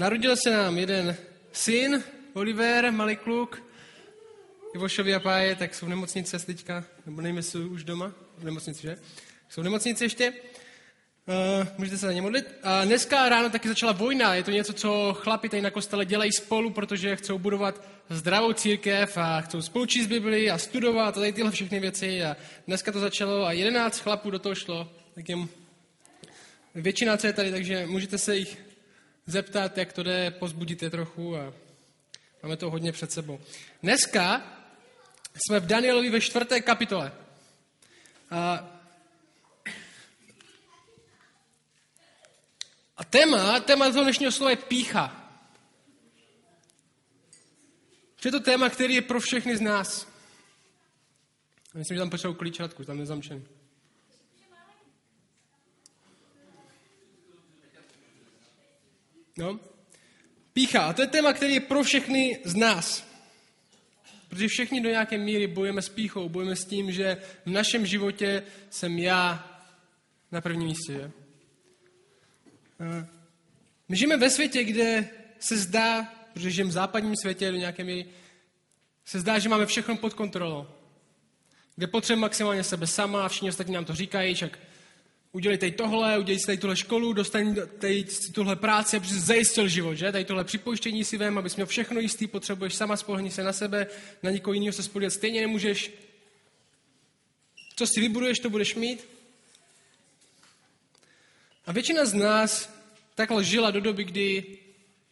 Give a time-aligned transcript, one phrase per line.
[0.00, 1.16] Narodil se nám jeden
[1.52, 3.62] syn, Oliver, malý kluk,
[4.74, 8.44] Ivošovi a Páje, tak jsou v nemocnici teďka, nebo nevím, jestli jsou už doma, v
[8.44, 8.96] nemocnici, že?
[9.48, 10.32] Jsou v nemocnici ještě.
[10.32, 12.54] Uh, můžete se za ně modlit.
[12.62, 14.34] A dneska ráno taky začala vojna.
[14.34, 19.16] Je to něco, co chlapi tady na kostele dělají spolu, protože chcou budovat zdravou církev
[19.16, 22.22] a chcou spolu číst Bibli a studovat a tady tyhle všechny věci.
[22.22, 22.36] A
[22.66, 24.92] dneska to začalo a jedenáct chlapů do toho šlo.
[25.14, 25.48] Tak jim
[26.74, 28.69] většina, co je tady, takže můžete se jich
[29.30, 31.52] zeptat, jak to jde, pozbudit je trochu a
[32.42, 33.40] máme to hodně před sebou.
[33.82, 34.42] Dneska
[35.34, 37.12] jsme v Danielovi ve čtvrté kapitole.
[38.30, 38.70] A
[43.00, 45.32] A téma, téma toho dnešního slova je pícha.
[48.24, 50.08] Je to téma, který je pro všechny z nás.
[51.74, 53.44] Myslím, že tam potřebuji klíčatku, tam nezamčený.
[59.38, 59.60] No.
[60.52, 60.82] Pícha.
[60.82, 63.10] A to je téma, který je pro všechny z nás.
[64.28, 68.42] Protože všichni do nějaké míry bojujeme s píchou, bojujeme s tím, že v našem životě
[68.70, 69.46] jsem já
[70.32, 70.92] na prvním místě.
[70.92, 71.10] Že?
[73.88, 78.06] My žijeme ve světě, kde se zdá, protože žijeme v západním světě do nějaké míry,
[79.04, 80.66] se zdá, že máme všechno pod kontrolou.
[81.76, 84.58] Kde potřebujeme maximálně sebe sama a všichni ostatní nám to říkají, však
[85.32, 89.68] udělej tady tohle, udělej si tady tuhle školu, dostaň tady tuhle práci, aby si zajistil
[89.68, 90.12] život, že?
[90.12, 93.86] Tady tohle připojištění si vem, abys měl všechno jistý, potřebuješ sama, spolehni se na sebe,
[94.22, 95.90] na nikoho jiného se spodívat stejně nemůžeš.
[97.76, 99.08] Co si vybuduješ, to budeš mít.
[101.66, 102.74] A většina z nás
[103.14, 104.44] takhle žila do doby, kdy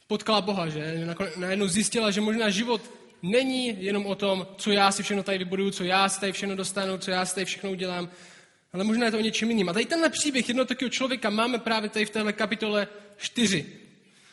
[0.06, 1.06] potkala Boha, že?
[1.36, 2.90] Najednou zjistila, že možná život
[3.22, 6.56] není jenom o tom, co já si všechno tady vybuduju, co já si tady všechno
[6.56, 8.10] dostanu, co já si tady všechno udělám,
[8.72, 9.68] ale možná je to o něčem jiným.
[9.68, 13.66] A tady tenhle příběh jednoho takového člověka máme právě tady v téhle kapitole 4,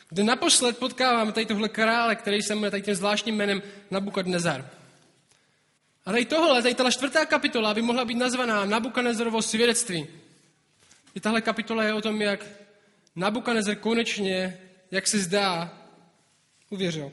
[0.09, 4.69] kde naposled potkáváme tady tohle krále, který se jmenuje tady tím zvláštním jménem Nabukadnezar.
[6.06, 10.07] A tady tohle, tady tahle čtvrtá kapitola by mohla být nazvaná Nabukadnezarovo svědectví.
[11.16, 12.45] I tahle kapitola je o tom, jak
[13.16, 14.59] Nabukadnezar konečně,
[14.91, 15.78] jak se zdá,
[16.69, 17.12] uvěřil.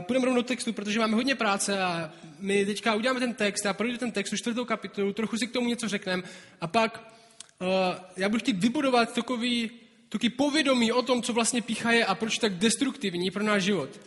[0.00, 3.72] Půjdeme rovnou do textu, protože máme hodně práce a my teďka uděláme ten text a
[3.72, 6.22] projdu ten text, tu čtvrtou kapitolu, trochu si k tomu něco řekneme
[6.60, 7.12] a pak
[7.60, 7.68] uh,
[8.16, 9.70] já budu chtít vybudovat takový,
[10.08, 14.00] takový povědomí o tom, co vlastně pícha je a proč tak destruktivní pro náš život.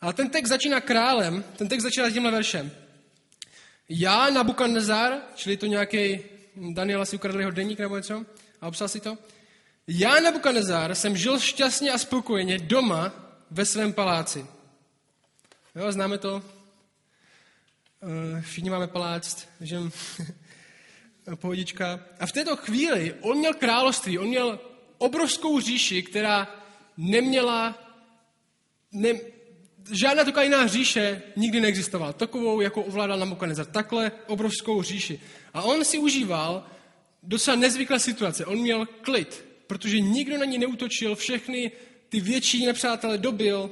[0.00, 2.70] A ten text začíná králem, ten text začíná tímhle veršem.
[3.88, 6.18] Já, Nabukadnezar, čili to nějaký,
[6.72, 8.24] Daniela si ukradl jeho deník nebo něco
[8.60, 9.18] a obsal si to.
[9.88, 13.12] Já, Nabukadnezar, jsem žil šťastně a spokojeně doma
[13.50, 14.46] ve svém paláci.
[15.76, 16.42] Jo, známe to.
[18.02, 19.78] Eh, všichni máme palác, že
[21.34, 22.00] pohodička.
[22.20, 24.60] A v této chvíli on měl království, on měl
[24.98, 26.62] obrovskou říši, která
[26.96, 27.78] neměla,
[28.92, 29.12] ne,
[29.90, 32.12] žádná taková jiná říše nikdy neexistovala.
[32.12, 33.66] Takovou, jako ovládal Nabucodonosor.
[33.66, 35.20] Takhle obrovskou říši.
[35.54, 36.66] A on si užíval
[37.22, 38.46] docela nezvyklé situace.
[38.46, 41.72] On měl klid, protože nikdo na ní neutočil, všechny
[42.08, 43.70] ty větší nepřátelé dobil,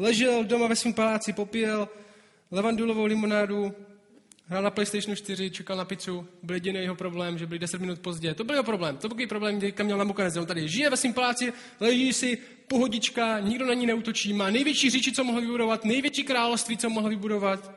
[0.00, 1.88] ležel doma ve svém paláci, popíjel
[2.50, 3.74] levandulovou limonádu,
[4.46, 7.98] hrál na PlayStation 4, čekal na pizzu, byl jediný jeho problém, že byl 10 minut
[7.98, 8.34] pozdě.
[8.34, 10.40] To byl jeho problém, to byl problém, kam měl Nabucodonosor.
[10.40, 12.38] On tady žije ve svém paláci, leží si,
[12.68, 17.08] pohodička, nikdo na ní neutočí, má největší říči, co mohl vybudovat, největší království, co mohl
[17.08, 17.72] vybudovat.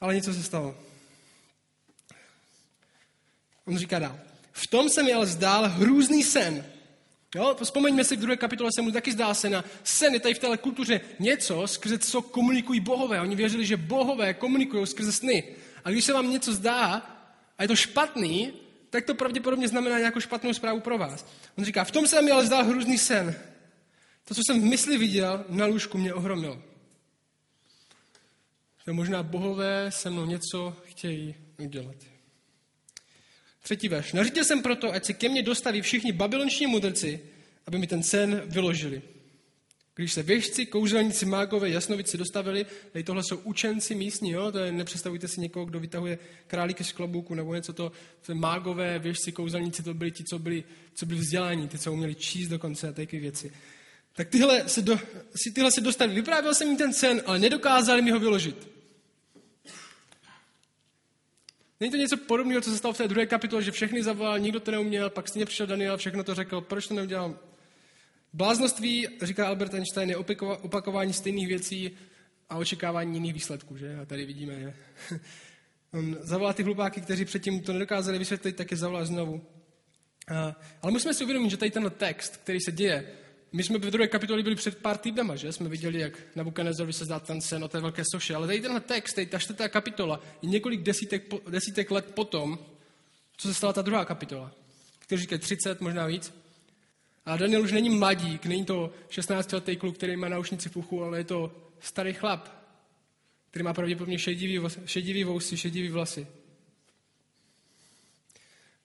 [0.00, 0.74] Ale něco se stalo.
[3.64, 4.18] On říká dál.
[4.52, 6.75] V tom se mi ale zdál hrůzný sen.
[7.36, 10.34] Jo, vzpomeňme si, v druhé kapitole se mu taky zdá se na sen je tady
[10.34, 13.20] v této kultuře něco, skrze co komunikují bohové.
[13.20, 15.44] Oni věřili, že bohové komunikují skrze sny.
[15.84, 17.02] A když se vám něco zdá
[17.58, 18.52] a je to špatný,
[18.90, 21.26] tak to pravděpodobně znamená nějakou špatnou zprávu pro vás.
[21.58, 23.34] On říká, v tom se mi ale zdál hrůzný sen.
[24.24, 26.62] To, co jsem v mysli viděl, na lůžku mě ohromilo.
[28.86, 32.15] Že možná bohové se mnou něco chtějí udělat.
[33.66, 34.12] Třetí verš.
[34.12, 37.20] Nařídil jsem proto, ať se ke mně dostaví všichni babylonční mudrci,
[37.66, 39.02] aby mi ten sen vyložili.
[39.94, 44.52] Když se věžci, kouzelníci, mágové, jasnovici dostavili, tady tohle jsou učenci místní, jo?
[44.52, 47.92] To je, nepředstavujte si někoho, kdo vytahuje králíky z klobouku nebo něco to,
[48.26, 50.64] to mágové, věžci, kouzelníci, to byli ti, co byli,
[50.94, 53.52] co byli vzdělání, ty, co uměli číst dokonce a takové věci.
[54.12, 55.00] Tak tyhle se, do,
[55.36, 56.14] si tyhle se dostali.
[56.14, 58.75] Vyprávěl jsem jim ten sen, ale nedokázali mi ho vyložit.
[61.80, 64.60] Není to něco podobného, co se stalo v té druhé kapitole, že všechny zavolal, nikdo
[64.60, 67.38] to neuměl, pak stejně přišel Daniel, všechno to řekl, proč to neudělal?
[68.32, 70.16] Bláznoství, říká Albert Einstein, je
[70.60, 71.90] opakování stejných věcí
[72.48, 73.98] a očekávání jiných výsledků, že?
[74.02, 74.74] A tady vidíme, že?
[75.92, 79.46] On zavolá ty hlupáky, kteří předtím to nedokázali vysvětlit, tak je zavolá znovu.
[80.82, 83.12] Ale musíme si uvědomit, že tady tenhle text, který se děje,
[83.56, 85.52] my jsme v druhé kapitole byli před pár týdnama, že?
[85.52, 88.34] Jsme viděli, jak Nabukodonosorovi se zdá ten sen o té velké soše.
[88.34, 92.58] Ale tady tenhle text, tady ta čtvrtá kapitola, je několik desítek, desítek let potom,
[93.36, 94.52] co se stala ta druhá kapitola.
[94.98, 96.34] Který říkají 30, možná víc.
[97.26, 101.18] A Daniel už není mladík, není to 16-letý kluk, který má naušnici v uchu, ale
[101.18, 102.48] je to starý chlap,
[103.50, 106.26] který má pravděpodobně šedivý, šedivý vousy, šedivý vlasy.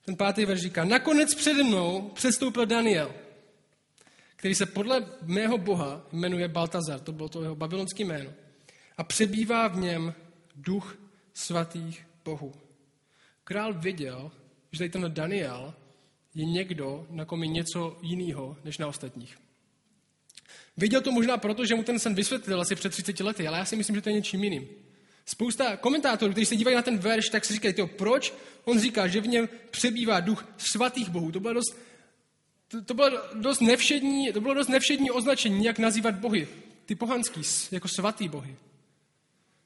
[0.05, 3.13] Ten pátý verš říká, nakonec přede mnou přestoupil Daniel,
[4.41, 8.29] který se podle mého boha jmenuje Baltazar, to bylo to jeho babylonské jméno,
[8.97, 10.13] a přebývá v něm
[10.55, 10.97] duch
[11.33, 12.53] svatých bohů.
[13.43, 14.31] Král viděl,
[14.71, 15.73] že tady ten Daniel
[16.35, 19.37] je někdo, na kom je něco jiného než na ostatních.
[20.77, 23.65] Viděl to možná proto, že mu ten sen vysvětlil asi před 30 lety, ale já
[23.65, 24.67] si myslím, že to je něčím jiným.
[25.25, 28.33] Spousta komentátorů, kteří se dívají na ten verš, tak si říkají, proč
[28.65, 31.31] on říká, že v něm přebývá duch svatých bohů.
[31.31, 31.75] To bylo dost,
[32.71, 36.47] to, to bylo dost nevšední, to bylo dost nevšední označení, jak nazývat bohy.
[36.85, 37.41] Ty pohanský,
[37.71, 38.55] jako svatý bohy.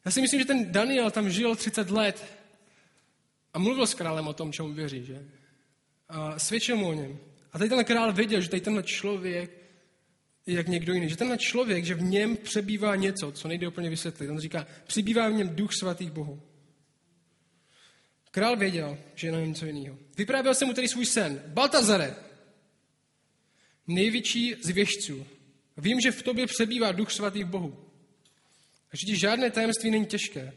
[0.06, 2.25] Já si myslím, že ten Daniel tam žil 30 let
[3.54, 5.25] a mluvil s králem o tom, čemu věří, že?
[6.10, 7.18] A svědčil mu o něm.
[7.54, 9.51] A tady ten král věděl, že tady tenhle člověk
[10.46, 11.10] je jak někdo jiný.
[11.10, 14.30] Že tenhle člověk, že v něm přebývá něco, co nejde úplně vysvětlit.
[14.30, 16.42] On říká, přibývá v něm duch svatých bohů.
[18.31, 19.98] Král věděl, že je na něco jiného.
[20.18, 21.42] Vyprávěl jsem mu tedy svůj sen.
[21.48, 22.16] Baltazare,
[23.88, 25.28] největší z věžců,
[25.78, 27.78] vím, že v tobě přebývá duch svatých bohů.
[28.92, 30.54] A že ti žádné tajemství není těžké.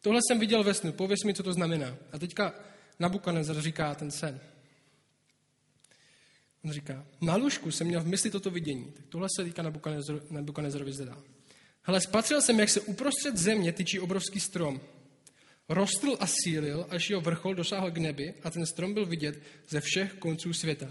[0.00, 1.96] Tohle jsem viděl ve snu, pověs mi, co to znamená.
[2.12, 2.54] A teďka
[2.98, 4.40] Nabukanezar říká ten sen.
[6.64, 8.92] On říká, na lůžku jsem měl v mysli toto vidění.
[8.96, 9.62] Tak tohle se týká
[10.30, 11.22] Nabukanezarovi zadá.
[11.82, 14.80] Hele, spatřil jsem, jak se uprostřed země tyčí obrovský strom.
[15.68, 19.80] Rostl a sílil, až jeho vrchol dosáhl k nebi a ten strom byl vidět ze
[19.80, 20.90] všech konců světa.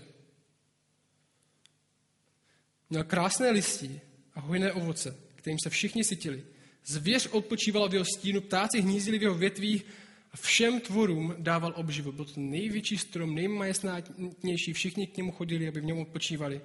[2.90, 4.02] Měl krásné listí
[4.34, 6.44] a hojné ovoce, kterým se všichni sytili.
[6.86, 9.86] Zvěř odpočívala v jeho stínu, ptáci hnízili v jeho větvích
[10.32, 12.12] a všem tvorům dával obživu.
[12.12, 16.62] Byl to největší strom, nejmajestnátnější, všichni k němu chodili, aby v něm odpočívali.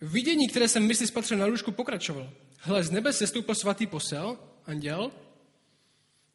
[0.00, 2.32] Vidění, které jsem mysli spatřil na lůžku, pokračoval.
[2.58, 5.10] Hle, z nebe sestoupil svatý posel, anděl,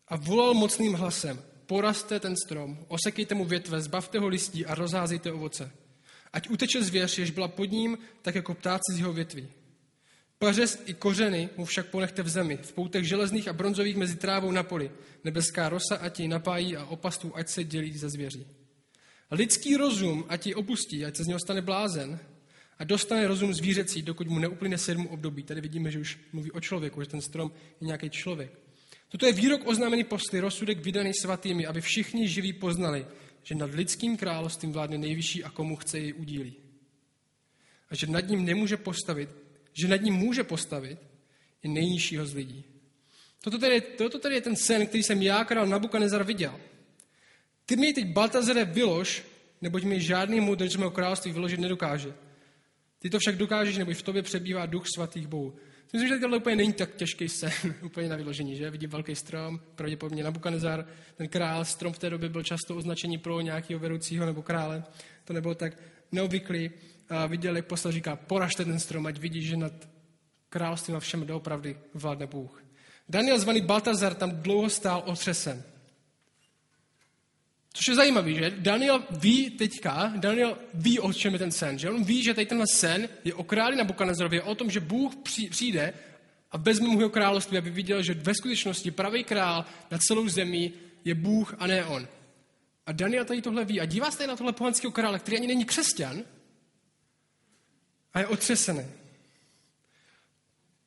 [0.07, 1.41] a volal mocným hlasem.
[1.65, 5.71] Porazte ten strom, osekejte mu větve, zbavte ho listí a rozházejte ovoce.
[6.33, 9.47] Ať uteče zvěř, jež byla pod ním, tak jako ptáci z jeho větví.
[10.37, 14.51] Pařez i kořeny mu však ponechte v zemi, v poutech železných a bronzových mezi trávou
[14.51, 14.91] na poli.
[15.23, 18.47] Nebeská rosa ať ji napájí a opastů ať se dělí ze zvěří.
[19.31, 22.19] Lidský rozum ať ji opustí, ať se z něho stane blázen
[22.77, 25.43] a dostane rozum zvířecí, dokud mu neuplyne sedm období.
[25.43, 27.51] Tady vidíme, že už mluví o člověku, že ten strom
[27.81, 28.59] je nějaký člověk.
[29.09, 33.05] Toto je výrok oznámený posty, rozsudek vydaný svatými, aby všichni živí poznali,
[33.43, 36.53] že nad lidským královstvím vládne nejvyšší a komu chce jej udílí.
[37.89, 39.29] A že nad ním nemůže postavit
[39.73, 40.99] že nad ním může postavit
[41.63, 42.63] i nejnižšího z lidí.
[43.41, 46.59] Toto tedy, toto tedy je ten sen, který jsem já, král Nabukadnezar, viděl.
[47.65, 49.23] Ty mi teď Baltazare vylož,
[49.61, 52.13] neboť mi žádný moudrc mého království vyložit nedokáže.
[52.99, 55.55] Ty to však dokážeš, neboť v tobě přebývá duch svatých bohů.
[55.93, 57.51] Myslím, že tohle úplně není tak těžký sen,
[57.81, 58.69] úplně na vyložení, že?
[58.69, 60.85] Vidím velký strom, pravděpodobně Nabukadnezar,
[61.15, 64.83] ten král, strom v té době byl často označený pro nějakého vedoucího nebo krále.
[65.25, 65.77] To nebylo tak
[66.11, 66.71] neobvyklý
[67.09, 69.89] a viděl, jak posla říká, poražte ten strom, ať vidí, že nad
[70.49, 72.63] královstvím a všem doopravdy vládne Bůh.
[73.09, 75.63] Daniel zvaný Baltazar tam dlouho stál otřesen.
[77.73, 81.79] Což je zajímavé, že Daniel ví teďka, Daniel ví, o čem je ten sen.
[81.79, 84.79] Že on ví, že tady tenhle sen je o králi na Bukanazerově, o tom, že
[84.79, 85.13] Bůh
[85.49, 85.93] přijde
[86.51, 90.73] a vezme mu jeho království, aby viděl, že ve skutečnosti pravý král na celou zemi
[91.05, 92.07] je Bůh a ne on.
[92.85, 95.65] A Daniel tady tohle ví a dívá se na tohle pohanského krále, který ani není
[95.65, 96.23] křesťan,
[98.13, 98.85] a je otřesený.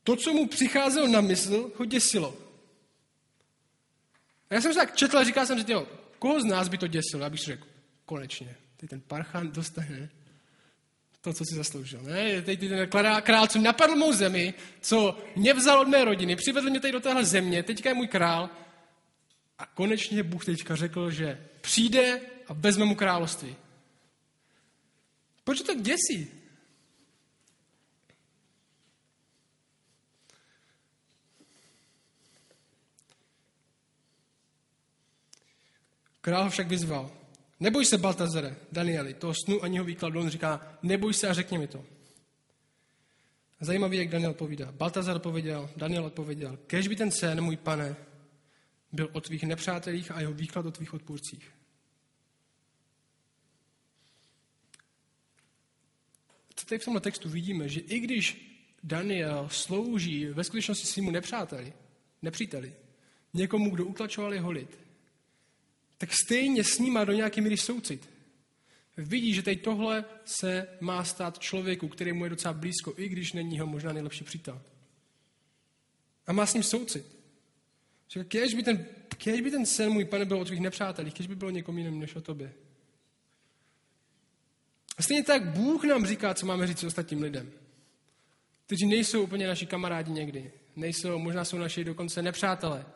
[0.03, 2.37] To, co mu přicházelo na mysl, ho děsilo.
[4.51, 5.87] A já jsem se tak četl a říkal jsem si, jo,
[6.19, 7.23] koho z nás by to děsilo?
[7.23, 7.67] Já bych si řekl,
[8.05, 10.09] konečně, teď ten parchán dostane
[11.27, 12.03] to, co si zasloužil.
[12.03, 12.43] Ne?
[12.43, 12.89] Teď ten
[13.23, 17.01] král, co napadl mou zemi, co mě vzal od mé rodiny, přivedl mě tady do
[17.01, 18.51] téhle země, teďka je můj král.
[19.59, 23.57] A konečně Bůh teďka řekl, že přijde a vezme mu království.
[25.45, 26.31] Proč to tak děsí?
[36.27, 37.11] Král ho však vyzval.
[37.61, 40.21] Neboj se, Baltazare, Danieli, toho snu ani jeho výkladu.
[40.21, 41.85] On říká, neboj se a řekni mi to.
[43.61, 44.73] Zajímavý, jak Daniel povídá.
[44.73, 47.97] Baltazar odpověděl, Daniel odpověděl, kež by ten sen, můj pane,
[48.93, 51.51] byl o tvých nepřátelích a jeho výklad o tvých odpůrcích.
[56.69, 61.73] tady v tomhle textu vidíme, že i když Daniel slouží ve skutečnosti svýmu nepřáteli,
[62.23, 62.75] nepříteli,
[63.35, 64.86] někomu, kdo utlačoval jeho lid,
[65.99, 68.09] tak stejně s ním má do nějaké míry soucit.
[68.97, 73.33] Vidí, že teď tohle se má stát člověku, který mu je docela blízko, i když
[73.33, 74.63] není ho možná nejlepší přítel.
[76.27, 77.07] A má s ním soucit.
[78.11, 78.87] Říká, kež by ten,
[79.17, 82.01] kež by ten sen můj pane byl o tvých nepřátelích, kež by bylo někom jiným
[82.01, 82.53] než o tobě.
[84.97, 87.53] A stejně tak Bůh nám říká, co máme říct ostatním lidem.
[88.67, 90.53] Kteří nejsou úplně naši kamarádi někdy.
[90.77, 92.87] Nejsou, možná jsou naši dokonce nepřátelé.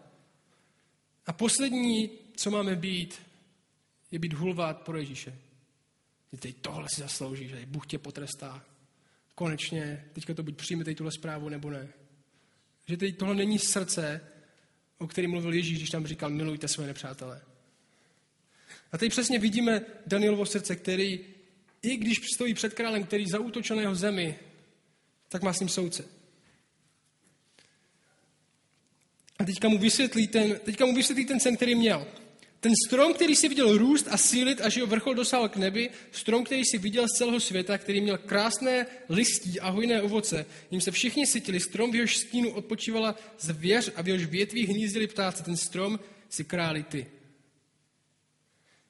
[1.27, 3.23] A poslední, co máme být,
[4.11, 5.39] je být hulvát pro Ježíše.
[6.33, 8.65] Že teď tohle si zaslouží, že Bůh tě potrestá.
[9.35, 11.89] Konečně, teďka to buď přijme teď tuhle zprávu, nebo ne.
[12.89, 14.21] Že teď tohle není srdce,
[14.99, 17.41] o kterém mluvil Ježíš, když tam říkal, milujte své nepřátele.
[18.93, 21.21] A teď přesně vidíme Danielovo srdce, který,
[21.83, 24.39] i když stojí před králem, který zautočil na jeho zemi,
[25.29, 26.05] tak má s ním soudce.
[29.39, 32.07] A teďka mu vysvětlí ten, teďka mu vysvětlí ten sen, který měl.
[32.61, 36.45] Ten strom, který si viděl růst a sílit, až jeho vrchol dosáhl k nebi, strom,
[36.45, 40.91] který si viděl z celého světa, který měl krásné listí a hojné ovoce, jim se
[40.91, 45.57] všichni sytili, strom v jehož stínu odpočívala zvěř a v jehož větví hnízdili ptáci, ten
[45.57, 47.07] strom si králi ty.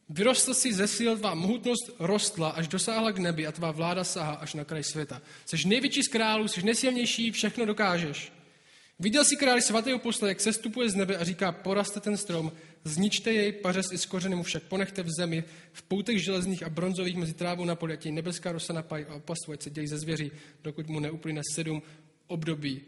[0.09, 4.33] Vyrostl si ze sil, tvá mohutnost rostla, až dosáhla k nebi a tvá vláda sahá
[4.33, 5.23] až na kraj světa.
[5.47, 8.33] Jsi největší z králů, jsi nejsilnější, všechno dokážeš.
[9.01, 12.53] Viděl si králi svatého posla, jak se stupuje z nebe a říká, poraste ten strom,
[12.85, 17.17] zničte jej, pařez i s kořenem však ponechte v zemi, v poutech železných a bronzových
[17.17, 20.89] mezi trávou na poli, nebeská rosa napaj a opastu, ať se dějí ze zvěří, dokud
[20.89, 21.83] mu neuplyne sedm
[22.27, 22.81] období,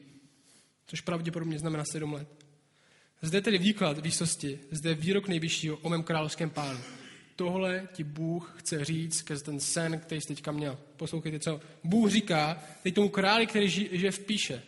[0.87, 2.29] což pravděpodobně znamená sedm let.
[3.23, 6.81] Zde tedy výklad výsosti, zde výrok nejvyššího o mém královském pánu.
[7.37, 10.79] Tohle ti Bůh chce říct skrz ten sen, který jsi teďka měl.
[10.97, 14.63] Poslouchejte, co Bůh říká teď tomu králi, který žije v píše.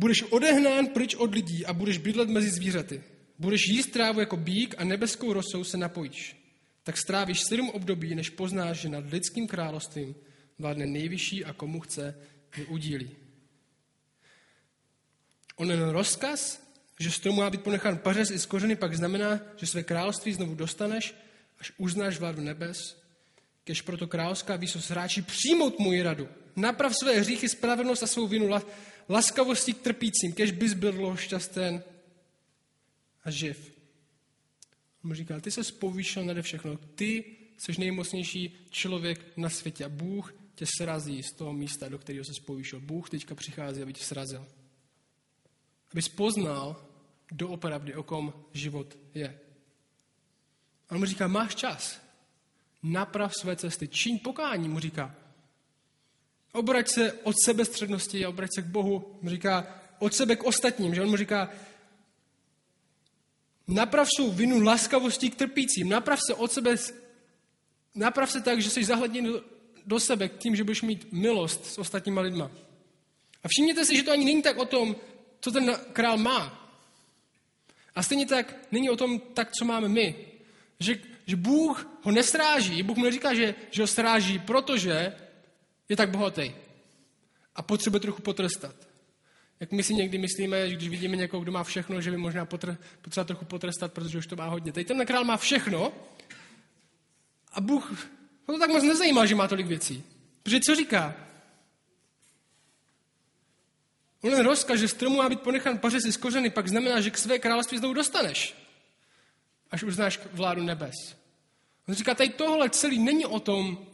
[0.00, 3.02] Budeš odehnán pryč od lidí a budeš bydlet mezi zvířaty.
[3.38, 6.36] Budeš jíst trávu jako bík a nebeskou rosou se napojíš.
[6.82, 10.14] Tak strávíš sedm období, než poznáš, že nad lidským královstvím
[10.58, 12.16] vládne nejvyšší a komu chce,
[12.56, 13.10] je udílí.
[15.56, 16.64] Onen rozkaz,
[17.00, 20.54] že stromu má být ponechán pařez i z kořeny, pak znamená, že své království znovu
[20.54, 21.14] dostaneš,
[21.58, 23.02] až uznáš vládu nebes,
[23.64, 26.28] kež proto královská výsost hráči přijmout můj radu.
[26.56, 28.48] Naprav své hříchy, spravedlnost a svou vinu
[29.10, 31.82] laskavostí k trpícím, kež bys byl šťasten
[33.24, 33.72] a živ.
[35.04, 36.76] On mu říká, ty se povýšil nade všechno.
[36.76, 37.24] Ty
[37.58, 42.32] jsi nejmocnější člověk na světě a Bůh tě srazí z toho místa, do kterého se
[42.44, 42.80] povýšil.
[42.80, 44.46] Bůh teďka přichází, aby tě srazil.
[45.92, 46.86] Abys poznal
[47.32, 49.40] doopravdy, o kom život je.
[50.88, 52.00] A on mu říká, máš čas.
[52.82, 53.88] Naprav své cesty.
[53.88, 55.16] Čiň pokání, mu říká.
[56.52, 59.18] Obrať se od sebe střednosti a obrať se k Bohu.
[59.22, 61.50] On říká od sebe k ostatním, že on mu říká,
[63.68, 66.76] naprav svou vinu laskavostí k trpícím, naprav se od sebe,
[67.94, 69.44] naprav se tak, že jsi zahledněn do,
[69.86, 72.50] do sebe k tím, že budeš mít milost s ostatníma lidma.
[73.44, 74.96] A všimněte si, že to ani není tak o tom,
[75.40, 76.70] co ten král má.
[77.94, 80.26] A stejně tak není o tom tak, co máme my.
[80.80, 82.82] Že, že Bůh ho nestráží.
[82.82, 85.16] Bůh mu neříká, že, že ho stráží, protože
[85.90, 86.52] je tak bohatý
[87.54, 88.74] a potřebuje trochu potrestat.
[89.60, 92.46] Jak my si někdy myslíme, že když vidíme někoho, kdo má všechno, že by možná
[92.46, 94.72] potr- potřeba trochu potrestat, protože už to má hodně.
[94.72, 95.92] Teď ten král má všechno
[97.52, 97.90] a Bůh
[98.46, 100.04] ho to tak moc nezajímá, že má tolik věcí.
[100.42, 101.14] Protože co říká?
[104.20, 107.18] On jen rozkaz, že stromu má být ponechan pařez z kořeny, pak znamená, že k
[107.18, 108.54] své království znovu dostaneš,
[109.70, 110.94] až uznáš vládu nebes.
[111.88, 113.86] On říká, tady tohle celý není o tom,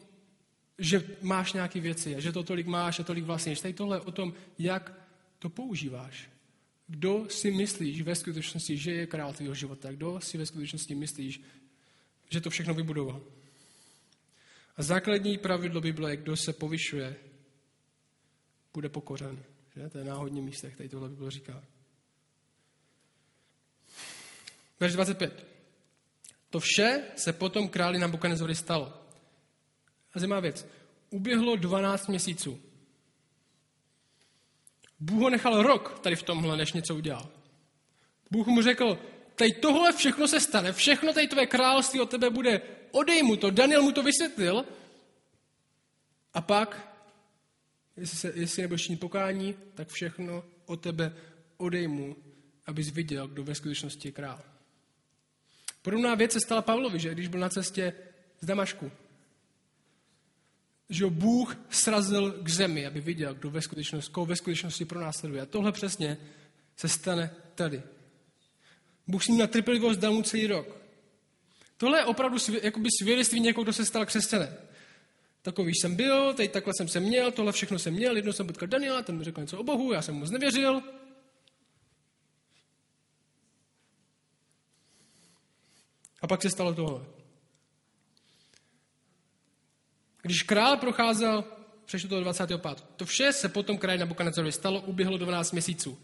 [0.78, 3.60] že máš nějaké věci a že to tolik máš a tolik vlastníš.
[3.60, 4.92] Tady tohle o tom, jak
[5.38, 6.30] to používáš.
[6.86, 9.92] Kdo si myslíš ve skutečnosti, že je král tvého života?
[9.92, 11.40] Kdo si ve skutečnosti myslíš,
[12.30, 13.22] že to všechno vybudoval?
[14.76, 17.16] A základní pravidlo Bible, kdo se povyšuje,
[18.74, 19.42] bude pokořen.
[19.76, 19.88] Že?
[19.88, 21.64] To je náhodní místech, tady tohle Bible říká.
[24.80, 25.46] Verš 25.
[26.50, 29.05] To vše se potom králi Nabukanezory stalo.
[30.16, 30.66] A zajímavá věc.
[31.10, 32.60] Uběhlo 12 měsíců.
[35.00, 37.28] Bůh ho nechal rok tady v tomhle, než něco udělal.
[38.30, 38.98] Bůh mu řekl,
[39.34, 43.50] tady tohle všechno se stane, všechno tady tvé království od tebe bude, odej mu to.
[43.50, 44.64] Daniel mu to vysvětlil.
[46.34, 46.96] A pak,
[47.96, 51.16] jestli, se, jestli nebudeš činit pokání, tak všechno od tebe
[51.56, 52.16] odej mu,
[52.66, 54.42] abys viděl, kdo ve skutečnosti je král.
[55.82, 57.92] Podobná věc se stala Pavlovi, že když byl na cestě
[58.40, 58.90] z Damašku.
[60.88, 65.16] Že Bůh srazil k zemi, aby viděl, kdo ve skutečnosti, koho ve skutečnosti pro nás
[65.16, 65.42] sleduje.
[65.42, 66.18] A tohle přesně
[66.76, 67.82] se stane tady.
[69.06, 70.76] Bůh s ním na trpělivost dal mu celý rok.
[71.76, 74.56] Tohle je opravdu jakoby svědectví někoho, kdo se stal křesťanem.
[75.42, 78.68] Takový jsem byl, teď takhle jsem se měl, tohle všechno jsem měl, jednou jsem potkal
[78.68, 80.82] Daniela, ten mi řekl něco o Bohu, já jsem mu nevěřil.
[86.20, 87.15] A pak se stalo tohle.
[90.26, 91.44] Když král procházel,
[91.84, 92.60] přešlo to do 25.
[92.96, 95.98] To vše se potom král Nabukadnezarovi stalo, uběhlo 12 měsíců.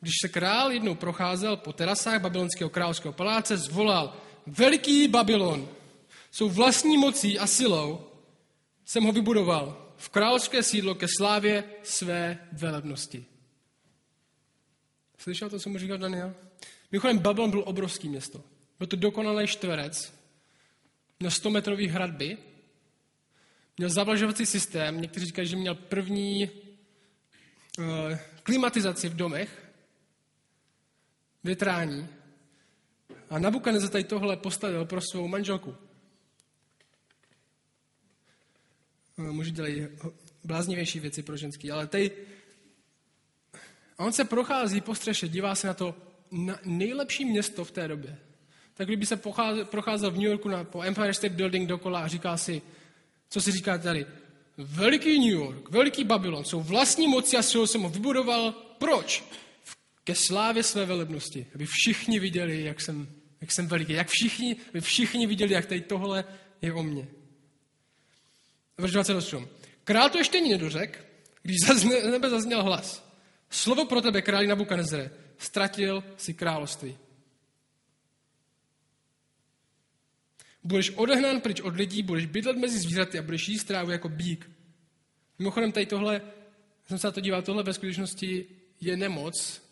[0.00, 5.68] Když se král jednou procházel po terasách babylonského královského paláce, zvolal, veliký Babylon,
[6.30, 8.06] jsou vlastní mocí a silou,
[8.84, 13.24] jsem ho vybudoval v královské sídlo ke slávě své velebnosti.
[15.18, 16.34] Slyšel to, co mu říkal Daniel?
[16.92, 18.40] Mimochodem, Babylon byl obrovský město.
[18.78, 20.14] Byl to dokonalý čtverec,
[21.20, 22.38] měl 100 metrový hradby,
[23.78, 26.50] měl zavlažovací systém, někteří říkají, že měl první
[27.78, 27.84] uh,
[28.42, 29.72] klimatizaci v domech,
[31.44, 32.08] větrání.
[33.30, 35.74] A Nabukadnezar tady tohle postavil pro svou manželku.
[39.18, 39.86] Eh, muži dělají
[40.44, 42.10] bláznivější věci pro ženský, ale tady
[43.98, 45.94] a on se prochází po střeše, dívá se na to
[46.30, 48.18] na nejlepší město v té době.
[48.74, 49.16] Tak kdyby se
[49.64, 52.62] procházel v New Yorku na, po Empire State Building dokola a říká si,
[53.30, 54.06] co si říká tady,
[54.56, 58.52] veliký New York, veliký Babylon, jsou vlastní moci a silou jsem ho vybudoval.
[58.78, 59.24] Proč?
[60.04, 63.08] Ke slávě své velebnosti, aby všichni viděli, jak jsem,
[63.40, 66.24] jak jsem veliký, jak všichni, aby všichni viděli, jak tady tohle
[66.62, 67.08] je o mně.
[68.78, 69.48] Verš 28.
[69.84, 71.06] Král to ještě nedořek,
[71.42, 73.08] když z nebe zazněl hlas.
[73.50, 76.98] Slovo pro tebe, králi Nabukanezere, ztratil si království.
[80.68, 84.50] Budeš odehnán pryč od lidí, budeš bydlet mezi zvířaty a budeš jíst trávu jako bík.
[85.38, 86.22] Mimochodem, tady tohle,
[86.86, 88.46] jsem se na to díval, tohle ve skutečnosti
[88.80, 89.62] je nemoc,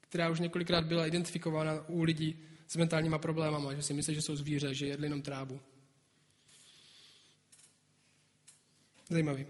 [0.00, 2.38] která už několikrát byla identifikována u lidí
[2.68, 5.60] s mentálníma problémama, že si myslí, že jsou zvíře, že jedli jenom trávu.
[9.08, 9.46] Zajímavý.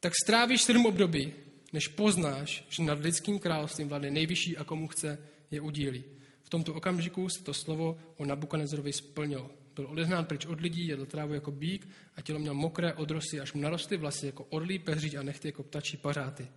[0.00, 1.32] Tak strávíš sedm období,
[1.72, 5.18] než poznáš, že nad lidským královstvím vládne nejvyšší a komu chce
[5.50, 6.04] je udílí.
[6.42, 9.59] V tomto okamžiku se to slovo o Nabukadnezarovi splnilo.
[9.74, 13.52] Byl odehnán pryč od lidí, jedl trávu jako bík a tělo měl mokré odrosy, až
[13.52, 16.48] mu narostly vlasy jako orlí peřiť a nechty jako ptačí pařáty.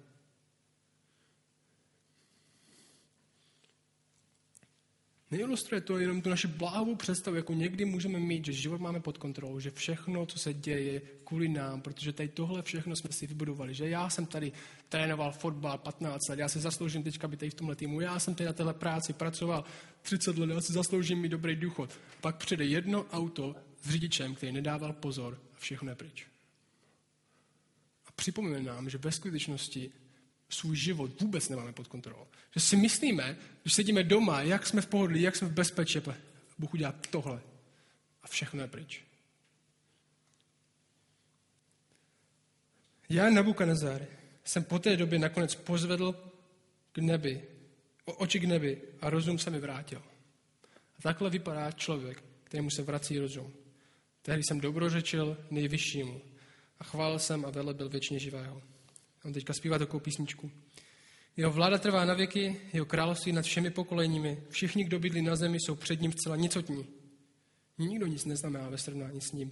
[5.34, 9.18] Neilustruje to jenom tu naši bláhovou představu, jako někdy můžeme mít, že život máme pod
[9.18, 13.74] kontrolou, že všechno, co se děje, kvůli nám, protože tady tohle všechno jsme si vybudovali,
[13.74, 14.52] že já jsem tady
[14.90, 18.36] trénoval fotbal 15 let, já si zasloužím teďka být tady v tomhle týmu, já jsem
[18.36, 19.66] tady na téhle práci pracoval
[20.02, 22.00] 30 let, já si zasloužím mít dobrý důchod.
[22.22, 26.26] Pak přijde jedno auto s řidičem, který nedával pozor a všechno je pryč.
[28.08, 29.92] A připomíná nám, že ve skutečnosti
[30.54, 32.28] svůj život vůbec nemáme pod kontrolou.
[32.54, 36.00] Že si myslíme, když sedíme doma, jak jsme v pohodlí, jak jsme v bezpečí,
[36.58, 37.42] Bůh udělá tohle
[38.24, 39.04] a všechno je pryč.
[43.10, 44.06] Já, Nabukadnezar,
[44.44, 46.32] jsem po té době nakonec pozvedl
[46.92, 47.44] k nebi,
[48.06, 50.04] oči k nebi a rozum se mi vrátil.
[51.00, 53.54] A takhle vypadá člověk, kterému se vrací rozum.
[54.22, 56.22] Tehdy jsem dobrořečil nejvyššímu
[56.80, 58.62] a chválil jsem a velebil věčně živého.
[59.24, 60.52] On teďka zpívá takovou písničku.
[61.38, 64.44] Jeho vláda trvá na věky, jeho království nad všemi pokoleními.
[64.50, 66.88] Všichni, kdo bydlí na zemi, jsou před ním zcela nicotní.
[67.78, 69.52] Nikdo nic neznamená ve srovnání s ním.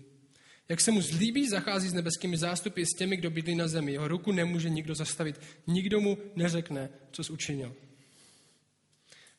[0.70, 3.92] Jak se mu zlíbí, zachází s nebeskými zástupy s těmi, kdo bydlí na zemi.
[3.92, 5.42] Jeho ruku nemůže nikdo zastavit.
[5.68, 7.76] Nikdo mu neřekne, co jsi učinil.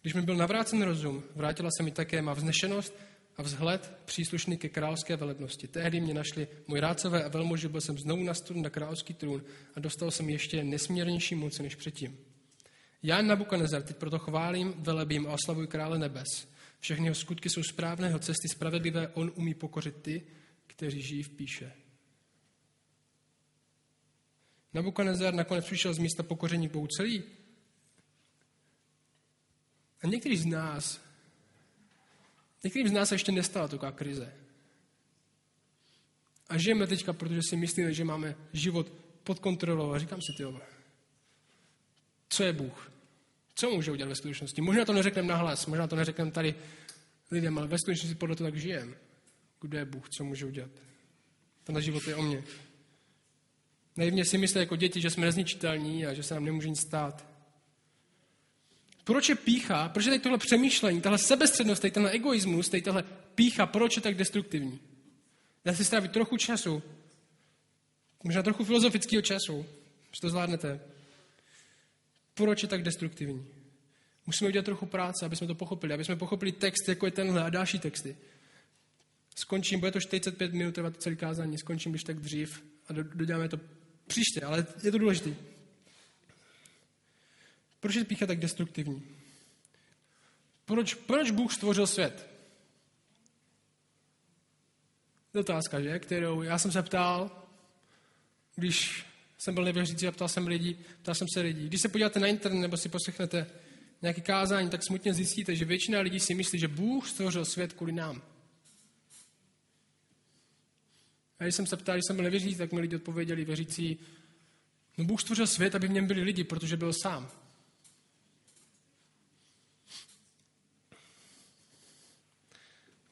[0.03, 2.95] Když mi byl navrácen rozum, vrátila se mi také má vznešenost
[3.37, 5.69] a vzhled příslušný ke královské velebnosti.
[5.69, 9.81] Tehdy mě našli můj rádcové a velmoži, byl jsem znovu nastolen na královský trůn a
[9.81, 12.19] dostal jsem ještě nesmírnější moci než předtím.
[13.03, 16.49] Já Nabukadnezar teď proto chválím, velebím a oslavuji krále nebes.
[16.81, 20.23] Všechny jeho skutky jsou správné, jeho cesty spravedlivé, on umí pokořit ty,
[20.67, 21.73] kteří žijí v píše.
[24.75, 27.23] Nabukadnezar nakonec přišel z místa pokoření Bohu celý.
[30.03, 31.01] A někteří z nás
[32.65, 34.33] Některým z nás ještě nestala taková krize.
[36.49, 38.93] A žijeme teďka, protože si myslíme, že máme život
[39.25, 39.93] pod kontrolou.
[39.93, 40.45] A říkám si, ty
[42.29, 42.93] co je Bůh?
[43.55, 44.61] Co může udělat ve skutečnosti?
[44.61, 46.55] Možná to neřekneme nahlas, možná to neřekneme tady
[47.31, 48.97] lidem, ale ve skutečnosti podle toho tak žijeme.
[49.61, 50.09] Kdo je Bůh?
[50.09, 50.71] Co může udělat?
[51.65, 52.45] Tenhle život je o mně.
[53.97, 57.32] Naivně si myslí jako děti, že jsme nezničitelní a že se nám nemůže nic stát.
[59.05, 63.05] Proč je pícha, proč je tady tohle přemýšlení, tahle sebestřednost, tady tenhle egoismus, tady tahle
[63.35, 64.81] pícha, proč je tak destruktivní?
[65.65, 66.83] Dá si strávit trochu času
[68.23, 69.67] možná trochu filozofického času,
[70.13, 70.81] že to zvládnete.
[72.35, 73.47] Proč je tak destruktivní?
[74.27, 77.43] Musíme udělat trochu práce, aby jsme to pochopili, aby jsme pochopili text, jako je tenhle
[77.43, 78.17] a další texty.
[79.37, 83.61] Skončím, bude to 45 minut trvat celý kázání, skončím když tak dřív a doděláme to
[84.07, 85.35] příště, ale je to důležité.
[87.83, 89.03] Proč je pícha tak destruktivní?
[90.65, 92.29] Proč, proč Bůh stvořil svět?
[95.35, 95.99] Otázka, že?
[95.99, 97.43] Kterou já jsem se ptal,
[98.55, 99.07] když
[99.39, 101.67] jsem byl nevěřící a ptal jsem lidi, ptal jsem se lidí.
[101.67, 103.47] Když se podíváte na internet nebo si poslechnete
[104.03, 107.93] nějaké kázání, tak smutně zjistíte, že většina lidí si myslí, že Bůh stvořil svět kvůli
[107.93, 108.23] nám.
[111.39, 113.99] A když jsem se ptal, když jsem byl nevěřící, tak mi lidi odpověděli věřící,
[114.99, 117.42] no Bůh stvořil svět, aby v něm byli lidi, protože byl sám.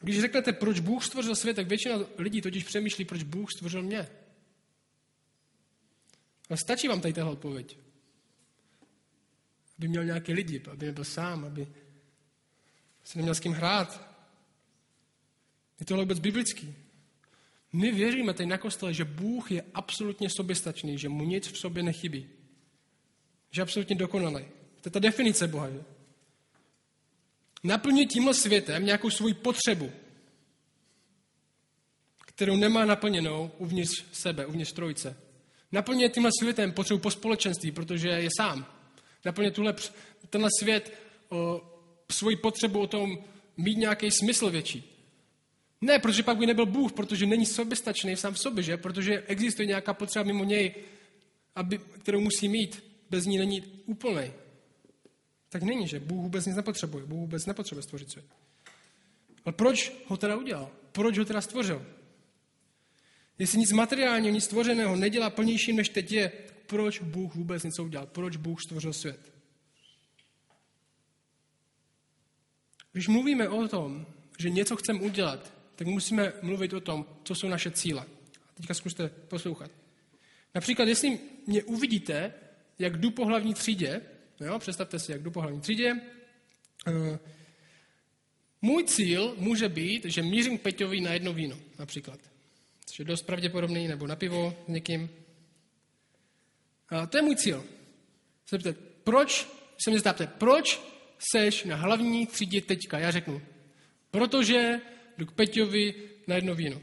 [0.00, 4.08] Když řeknete, proč Bůh stvořil svět, tak většina lidí totiž přemýšlí, proč Bůh stvořil mě.
[6.50, 7.78] A stačí vám tady tahle odpověď.
[9.78, 11.68] Aby měl nějaké lidi, aby nebyl sám, aby
[13.04, 14.10] se neměl s kým hrát.
[15.80, 16.74] Je tohle vůbec biblický.
[17.72, 21.82] My věříme tady na kostele, že Bůh je absolutně soběstačný, že mu nic v sobě
[21.82, 22.28] nechybí.
[23.50, 24.44] Že je absolutně dokonalý.
[24.80, 25.70] To je ta definice Boha.
[25.70, 25.84] Že?
[27.62, 29.92] Naplňuje tímhle světem nějakou svoji potřebu,
[32.26, 35.16] kterou nemá naplněnou uvnitř sebe, uvnitř trojice.
[35.72, 38.66] Naplňuje tímhle světem potřebu po společenství, protože je sám.
[39.24, 39.74] Naplňuje tuhle,
[40.30, 40.92] tenhle svět
[41.28, 41.62] o,
[42.12, 43.18] svoji potřebu o tom
[43.56, 44.96] mít nějaký smysl větší.
[45.80, 48.76] Ne, protože pak by nebyl Bůh, protože není soběstačný sám v sobě, že?
[48.76, 50.74] Protože existuje nějaká potřeba mimo něj,
[51.56, 52.84] aby, kterou musí mít.
[53.10, 54.32] Bez ní není úplný.
[55.50, 57.06] Tak není, že Bůh vůbec nic nepotřebuje.
[57.06, 58.26] Bůh vůbec nepotřebuje stvořit svět.
[59.44, 60.70] Ale proč ho teda udělal?
[60.92, 61.86] Proč ho teda stvořil?
[63.38, 66.32] Jestli nic materiálního, nic stvořeného nedělá plnějším, než teď je,
[66.66, 68.06] proč Bůh vůbec něco udělal?
[68.06, 69.32] Proč Bůh stvořil svět?
[72.92, 74.06] Když mluvíme o tom,
[74.38, 78.02] že něco chceme udělat, tak musíme mluvit o tom, co jsou naše cíle.
[78.48, 79.70] A teďka zkuste poslouchat.
[80.54, 82.34] Například, jestli mě uvidíte,
[82.78, 84.00] jak jdu po hlavní třídě,
[84.40, 85.92] jo, představte si, jak jdu po hlavní třídě,
[86.86, 87.18] uh,
[88.62, 92.20] můj cíl může být, že mířím Peťovi na jedno víno, například.
[92.86, 95.10] Což je dost pravděpodobný, nebo na pivo s někým.
[96.88, 97.64] A to je můj cíl.
[98.46, 99.48] Se ptát, proč,
[99.84, 100.80] se mě zeptáte, proč
[101.18, 102.98] seš na hlavní třídě teďka?
[102.98, 103.42] Já řeknu,
[104.10, 104.80] protože
[105.18, 105.94] jdu k Peťovi
[106.26, 106.80] na jedno víno.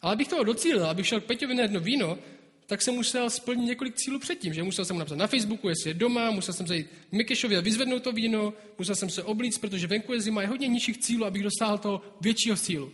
[0.00, 2.18] Ale abych toho docílil, abych šel k Peťovi na jedno víno,
[2.66, 5.94] tak jsem musel splnit několik cílů předtím, že musel jsem napsat na Facebooku, jestli je
[5.94, 9.86] doma, musel jsem zajít k Mikešovi a vyzvednout to víno, musel jsem se oblíct, protože
[9.86, 12.92] venku je zima, je hodně nižších cílů, abych dosáhl toho většího cílu.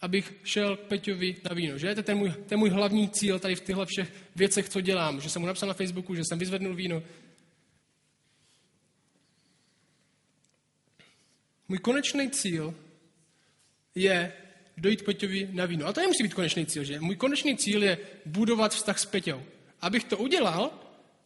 [0.00, 1.78] Abych šel Peťovi na víno.
[1.78, 1.94] Že?
[1.94, 5.20] To je ten můj, ten můj hlavní cíl tady v těchto všech věcech, co dělám.
[5.20, 7.02] Že jsem mu napsal na Facebooku, že jsem vyzvednul víno.
[11.68, 12.74] Můj konečný cíl
[13.94, 14.32] je
[14.76, 15.86] dojít Peťovi na víno.
[15.86, 17.00] A to nemusí být konečný cíl, že?
[17.00, 19.42] Můj konečný cíl je budovat vztah s Peťou.
[19.80, 20.70] Abych to udělal,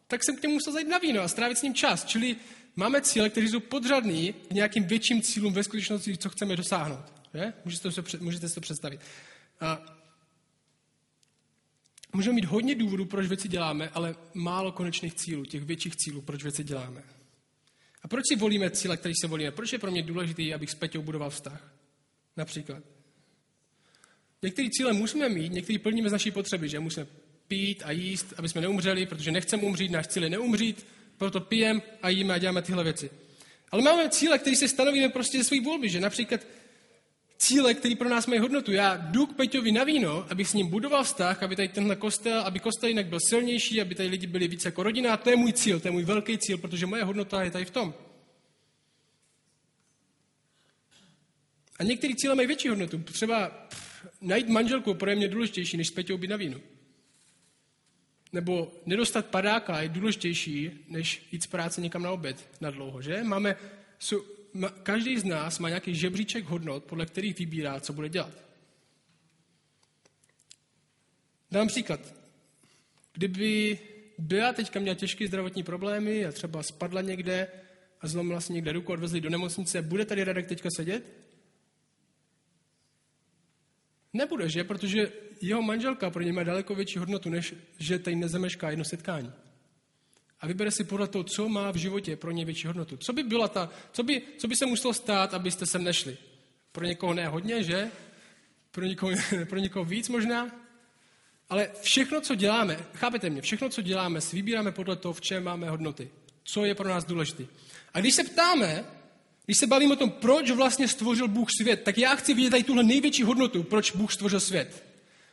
[0.07, 2.05] tak jsem k němu musel zajít na víno a strávit s ním čas.
[2.05, 2.37] Čili
[2.77, 7.05] máme cíle, které jsou podřadný nějakým větším cílům ve skutečnosti, co chceme dosáhnout.
[7.35, 7.53] Že?
[7.65, 9.01] Můžete, si to, můžete si to představit.
[9.61, 9.97] A
[12.13, 16.43] můžeme mít hodně důvodů, proč věci děláme, ale málo konečných cílů, těch větších cílů, proč
[16.43, 17.03] věci děláme.
[18.03, 19.51] A proč si volíme cíle, které se volíme?
[19.51, 21.73] Proč je pro mě důležité, abych s Peťou budoval vztah?
[22.37, 22.98] Například.
[24.43, 27.07] Některé cíle musíme mít, některé plníme z naší potřeby, že musíme
[27.49, 31.81] pít a jíst, aby jsme neumřeli, protože nechceme umřít, náš cíl je neumřít, proto pijeme
[32.03, 33.11] a jíme a děláme tyhle věci.
[33.71, 36.41] Ale máme cíle, které si stanovíme prostě ze své volby, že například
[37.39, 38.73] cíle, které pro nás mají hodnotu.
[38.73, 42.41] Já jdu k Peťovi na víno, abych s ním budoval vztah, aby tady tenhle kostel,
[42.41, 45.15] aby kostel jinak byl silnější, aby tady lidi byli více jako rodina.
[45.15, 47.65] A to je můj cíl, to je můj velký cíl, protože moje hodnota je tady
[47.65, 47.95] v tom.
[51.79, 52.99] A některé cíle mají větší hodnotu.
[52.99, 53.69] Třeba
[54.21, 56.61] najít manželku pro mě důležitější, než s Peťou být na vínu.
[58.33, 63.23] Nebo nedostat padáka je důležitější, než jít z práce někam na oběd na dlouho, že?
[63.23, 63.57] Máme,
[63.99, 68.33] jsou, ma, každý z nás má nějaký žebříček hodnot, podle kterých vybírá, co bude dělat.
[71.51, 72.15] Dám příklad.
[73.13, 73.79] Kdyby
[74.19, 77.49] byla teďka měla těžké zdravotní problémy a třeba spadla někde
[78.01, 81.28] a zlomila si někde ruku, odvezli do nemocnice, bude tady Radek teďka sedět?
[84.13, 84.65] Nebude, že?
[84.65, 89.33] Protože jeho manželka pro ně má daleko větší hodnotu, než že tady nezemešká jedno setkání.
[90.41, 92.97] A vybere si podle toho, co má v životě pro ně větší hodnotu.
[92.97, 96.17] Co by, byla ta, co by, co by se muselo stát, abyste sem nešli?
[96.73, 97.91] Pro někoho ne hodně, že?
[98.71, 99.13] Pro někoho,
[99.49, 100.51] pro někoho víc možná?
[101.49, 105.45] Ale všechno, co děláme, chápete mě, všechno, co děláme, si vybíráme podle toho, v čem
[105.45, 106.11] máme hodnoty.
[106.45, 107.45] Co je pro nás důležité.
[107.95, 108.85] A když se ptáme,
[109.49, 112.63] když se bavím o tom, proč vlastně stvořil Bůh svět, tak já chci vidět tady
[112.63, 114.85] tuhle největší hodnotu, proč Bůh stvořil svět.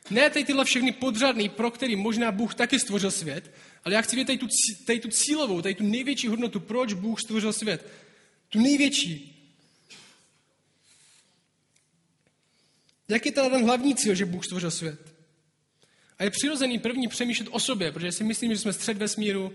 [0.10, 3.51] Ne tady tyhle všechny podřadný, pro který možná Bůh taky stvořil svět,
[3.84, 4.47] ale já chci vidět tady tu,
[4.86, 7.88] tady tu cílovou, tady tu největší hodnotu, proč Bůh stvořil svět.
[8.49, 9.32] Tu největší.
[13.08, 15.13] Jak je teda ten hlavní cíl, že Bůh stvořil svět?
[16.17, 19.54] A je přirozený první přemýšlet o sobě, protože si myslím, že jsme střed vesmíru,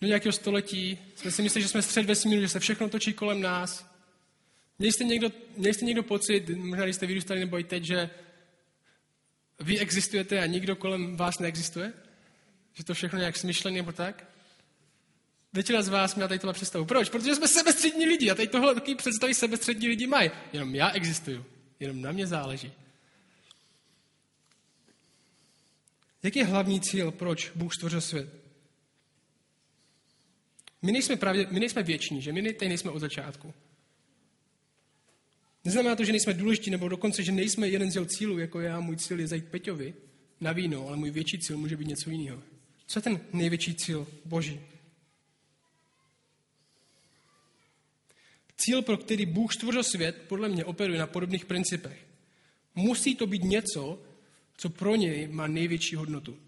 [0.00, 3.40] do nějakého století, jsme si mysleli, že jsme střed vesmíru, že se všechno točí kolem
[3.40, 3.90] nás.
[4.78, 8.10] Měli jste někdo, měli jste někdo pocit, možná když jste vyrůstali nebo i teď, že
[9.60, 11.92] vy existujete a nikdo kolem vás neexistuje?
[12.72, 14.24] Že to všechno nějak smyšlené nebo tak?
[15.52, 16.84] Většina z vás měla tady tohle představu.
[16.84, 17.08] Proč?
[17.08, 20.30] Protože jsme sebestřední lidi a tady tohle takový představy sebestřední lidi mají.
[20.52, 21.44] Jenom já existuju.
[21.80, 22.72] Jenom na mě záleží.
[26.22, 28.39] Jaký je hlavní cíl, proč Bůh stvořil svět?
[30.82, 33.54] My nejsme, pravdě, my nejsme věční, že my tady nejsme od začátku.
[35.64, 38.80] Neznamená to, že nejsme důležití, nebo dokonce, že nejsme jeden z jeho cílů, jako já,
[38.80, 39.94] můj cíl je zajít Peťovi
[40.40, 42.42] na víno, ale můj větší cíl může být něco jiného.
[42.86, 44.60] Co je ten největší cíl Boží?
[48.56, 52.06] Cíl, pro který Bůh stvořil svět, podle mě operuje na podobných principech.
[52.74, 54.02] Musí to být něco,
[54.56, 56.38] co pro něj má největší hodnotu.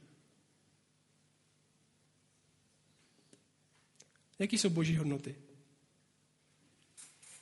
[4.42, 5.34] Jaký jsou boží hodnoty?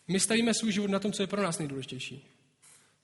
[0.09, 2.25] My stavíme svůj život na tom, co je pro nás nejdůležitější.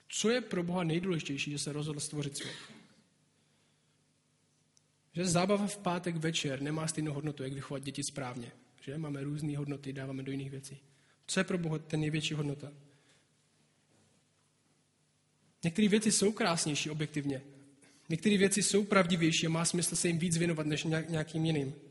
[0.09, 2.57] Co je pro Boha nejdůležitější, že se rozhodl stvořit svět?
[5.13, 8.53] Že zábava v pátek večer nemá stejnou hodnotu, jak vychovat děti správně.
[8.81, 10.79] Že máme různé hodnoty, dáváme do jiných věcí.
[11.27, 12.73] Co je pro Boha ten největší hodnota?
[15.65, 17.43] Některé věci jsou krásnější objektivně.
[18.09, 21.86] Některé věci jsou pravdivější a má smysl se jim víc věnovat než nějakým jiným.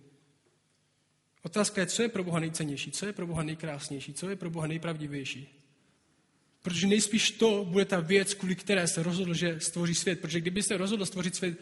[1.46, 4.50] Otázka je, co je pro Boha nejcennější, co je pro Boha nejkrásnější, co je pro
[4.50, 5.62] Boha nejpravdivější.
[6.62, 10.20] Protože nejspíš to bude ta věc, kvůli které se rozhodl, že stvoří svět.
[10.20, 11.60] Protože kdyby se rozhodl stvořit svět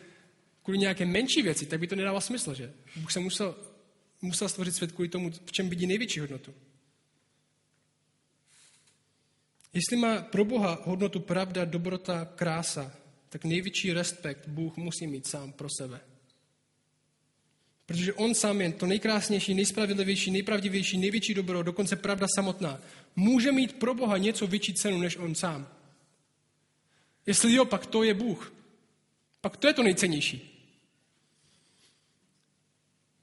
[0.63, 2.73] kvůli nějaké menší věci, tak by to nedávalo smysl, že?
[2.95, 3.55] Bůh se musel,
[4.21, 6.53] musel stvořit svět kvůli tomu, v čem vidí největší hodnotu.
[9.73, 12.95] Jestli má pro Boha hodnotu pravda, dobrota, krása,
[13.29, 16.12] tak největší respekt Bůh musí mít sám pro sebe.
[17.85, 22.81] Protože on sám je to nejkrásnější, nejspravedlivější, nejpravdivější, největší dobro, dokonce pravda samotná.
[23.15, 25.67] Může mít pro Boha něco větší cenu než on sám.
[27.25, 28.53] Jestli jo, pak to je Bůh.
[29.41, 30.49] Pak to je to nejcennější.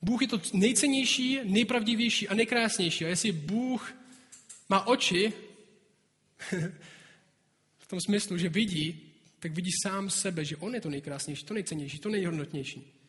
[0.02, 3.04] Bůh je to nejcennější, nejpravdivější a nejkrásnější.
[3.04, 3.94] A jestli Bůh
[4.68, 5.32] má oči,
[7.78, 9.00] v tom smyslu, že vidí,
[9.38, 12.99] tak vidí sám sebe, že on je to nejkrásnější, to nejcennější, to nejhodnotnější.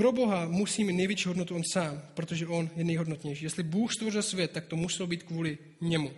[0.00, 3.44] Pro Boha musí mít největší hodnotu on sám, protože on je nejhodnotnější.
[3.44, 6.12] Jestli Bůh stvořil svět, tak to muselo být kvůli němu.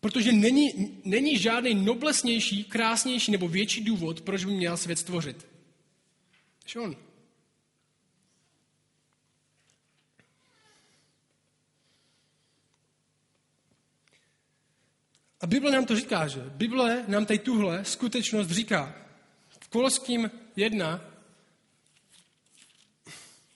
[0.00, 5.46] Protože není, není žádný noblesnější, krásnější nebo větší důvod, proč by měl svět stvořit.
[6.64, 6.96] Než on.
[15.40, 16.40] A Bible nám to říká, že?
[16.40, 18.94] Bible nám tady tuhle skutečnost říká.
[19.48, 21.07] V Koloským 1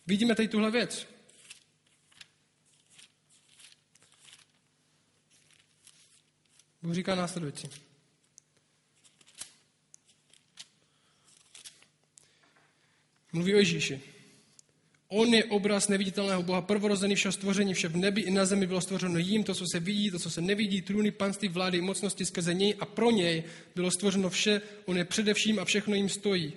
[0.07, 1.07] vidíme tady tuhle věc.
[6.83, 7.69] Bůh říká následující.
[13.33, 14.01] Mluví o Ježíši.
[15.09, 18.81] On je obraz neviditelného Boha, prvorozený všeho stvoření, vše v nebi i na zemi bylo
[18.81, 22.55] stvořeno jím, to, co se vidí, to, co se nevidí, trůny, panství, vlády, mocnosti skrze
[22.55, 26.53] něj a pro něj bylo stvořeno vše, on je především a všechno jim stojí.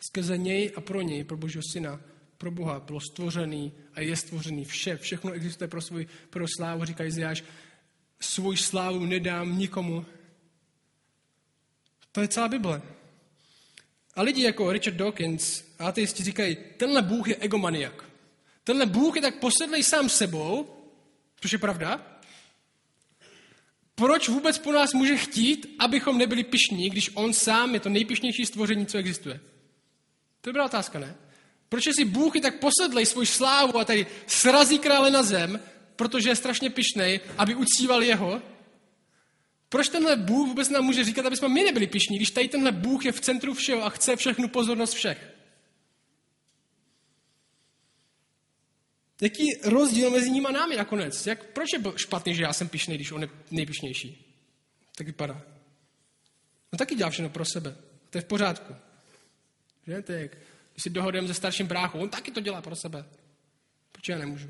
[0.00, 2.00] Skrze něj a pro něj, pro Božího syna,
[2.38, 4.96] pro Boha bylo stvořený a je stvořený vše.
[4.96, 7.44] Všechno existuje pro svůj pro slávu, říká Izajáš.
[8.20, 10.06] Svůj slávu nedám nikomu.
[12.12, 12.82] To je celá Bible.
[14.14, 18.04] A lidi jako Richard Dawkins, ateisti, říkají, tenhle Bůh je egomaniak.
[18.64, 20.66] Tenhle Bůh je tak posedlej sám sebou,
[21.40, 22.20] což je pravda.
[23.94, 28.46] Proč vůbec po nás může chtít, abychom nebyli pišní, když on sám je to nejpišnější
[28.46, 29.40] stvoření, co existuje?
[30.40, 31.16] To je dobrá otázka, ne?
[31.68, 35.60] Proč si Bůh je tak posedlej svůj slávu a tady srazí krále na zem,
[35.96, 38.42] protože je strašně pišnej, aby uctíval jeho,
[39.68, 42.72] proč tenhle Bůh vůbec nám může říkat, aby jsme my nebyli pišní, když tady tenhle
[42.72, 45.34] Bůh je v centru všeho a chce všechnu pozornost všech?
[49.20, 51.26] Jaký rozdíl mezi ním a námi nakonec?
[51.26, 54.24] Jak, proč je špatný, že já jsem pišný, když on je nejpišnější?
[54.98, 55.42] tak vypadá.
[56.72, 57.76] No taky dělá všechno pro sebe.
[58.10, 58.74] To je v pořádku.
[60.04, 60.28] To je,
[60.72, 63.04] když si dohodujeme se starším bráchou, on taky to dělá pro sebe.
[63.92, 64.48] Proč já nemůžu?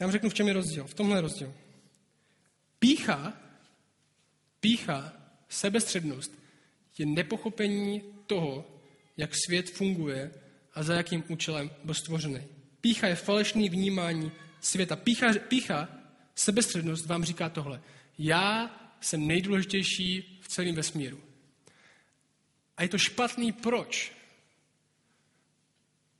[0.00, 0.84] Já vám řeknu, v čem je rozdíl.
[0.84, 1.54] V tomhle je rozdíl.
[2.78, 3.32] Pícha,
[4.60, 5.12] pícha,
[5.48, 6.32] sebestřednost
[6.98, 8.80] je nepochopení toho,
[9.16, 10.30] jak svět funguje
[10.74, 12.40] a za jakým účelem byl stvořený.
[12.80, 14.96] Pícha je falešný vnímání světa.
[14.96, 15.88] Pícha, pícha,
[16.34, 17.82] sebestřednost vám říká tohle.
[18.18, 21.27] Já jsem nejdůležitější v celém vesmíru.
[22.78, 24.12] A je to špatný proč?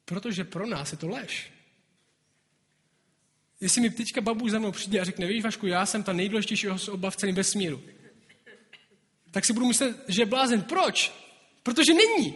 [0.05, 1.53] Protože pro nás je to lež.
[3.61, 6.69] Jestli mi teďka babu za mnou přijde a řekne, víš Vašku, já jsem ta nejdůležitější
[6.69, 7.83] osoba v celém vesmíru,
[9.31, 10.63] tak si budu myslet, že je blázen.
[10.63, 11.13] Proč?
[11.63, 12.35] Protože není.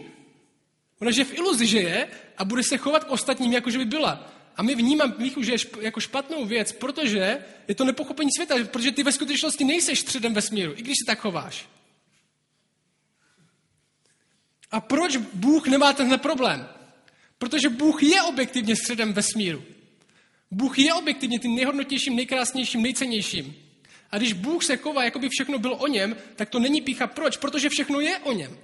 [0.99, 2.07] Ona je v iluzi, že je
[2.37, 4.31] a bude se chovat k ostatním, jako že by byla.
[4.55, 8.55] A my vnímám píchu, že je šp- jako špatnou věc, protože je to nepochopení světa,
[8.71, 11.69] protože ty ve skutečnosti nejseš středem vesmíru, i když se tak chováš.
[14.73, 16.69] A proč Bůh nemá tenhle problém?
[17.37, 19.63] Protože Bůh je objektivně středem vesmíru.
[20.51, 23.55] Bůh je objektivně tím nejhodnotějším, nejkrásnějším, nejcennějším.
[24.11, 27.07] A když Bůh se chová, jako by všechno bylo o něm, tak to není pícha.
[27.07, 27.37] Proč?
[27.37, 28.57] Protože všechno je o něm.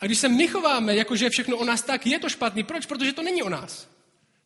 [0.00, 2.64] A když se my chováme, jako že je všechno o nás, tak je to špatný.
[2.64, 2.86] Proč?
[2.86, 3.88] Protože to není o nás.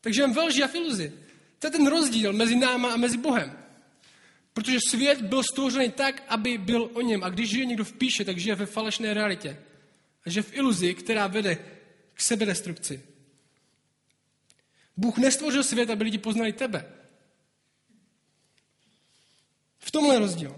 [0.01, 1.13] Takže jen velží a filuzi.
[1.59, 3.59] To je ten rozdíl mezi náma a mezi Bohem.
[4.53, 7.25] Protože svět byl stvořený tak, aby byl o něm.
[7.25, 9.57] A když žije někdo v píše, tak žije ve falešné realitě.
[10.31, 11.59] A že v iluzi, která vede
[12.15, 13.03] k sebedestrukci.
[14.97, 16.87] Bůh nestvořil svět, aby lidi poznali tebe.
[19.79, 20.57] V tomhle je rozdíl.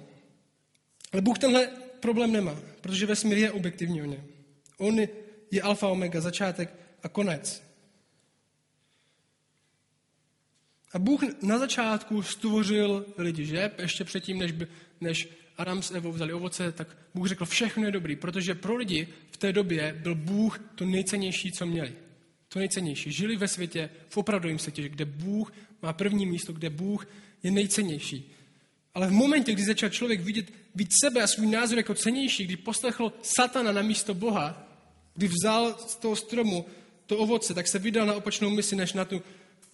[1.13, 1.67] Ale Bůh tenhle
[2.01, 4.25] problém nemá, protože vesmír je objektivní o něm.
[4.79, 5.01] On
[5.51, 7.63] je alfa, omega, začátek a konec.
[10.93, 13.71] A Bůh na začátku stvořil lidi, že?
[13.79, 14.67] Ještě předtím, než, by,
[15.01, 19.09] než Adam s Evou vzali ovoce, tak Bůh řekl, všechno je dobrý, protože pro lidi
[19.31, 21.93] v té době byl Bůh to nejcennější, co měli.
[22.49, 23.13] To nejcennější.
[23.13, 27.09] Žili ve světě, v opravdovém světě, kde Bůh má první místo, kde Bůh
[27.43, 28.33] je nejcennější.
[28.95, 32.57] Ale v momentě, kdy začal člověk vidět víc sebe a svůj názor jako cenější, kdy
[32.57, 34.69] poslechl satana na místo Boha,
[35.15, 36.67] kdy vzal z toho stromu
[37.07, 39.23] to ovoce, tak se vydal na opačnou misi, než na tu,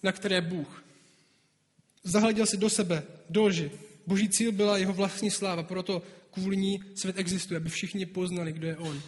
[0.03, 0.83] na které Bůh.
[2.03, 3.71] Zahleděl si do sebe, do lži.
[4.09, 8.67] Boží cíl byla jeho vlastní sláva, proto kvůli ní svět existuje, aby všichni poznali, kdo
[8.67, 9.01] je on.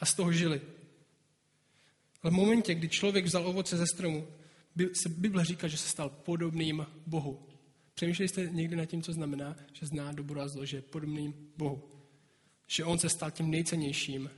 [0.00, 0.60] A z toho žili.
[2.22, 4.28] Ale v momentě, kdy člověk vzal ovoce ze stromu,
[4.92, 7.48] se Bible říká, že se stal podobným Bohu.
[7.94, 11.34] Přemýšleli jste někdy nad tím, co znamená, že zná dobro a zlo, že je podobným
[11.56, 11.88] Bohu.
[12.66, 14.30] Že on se stal tím nejcennějším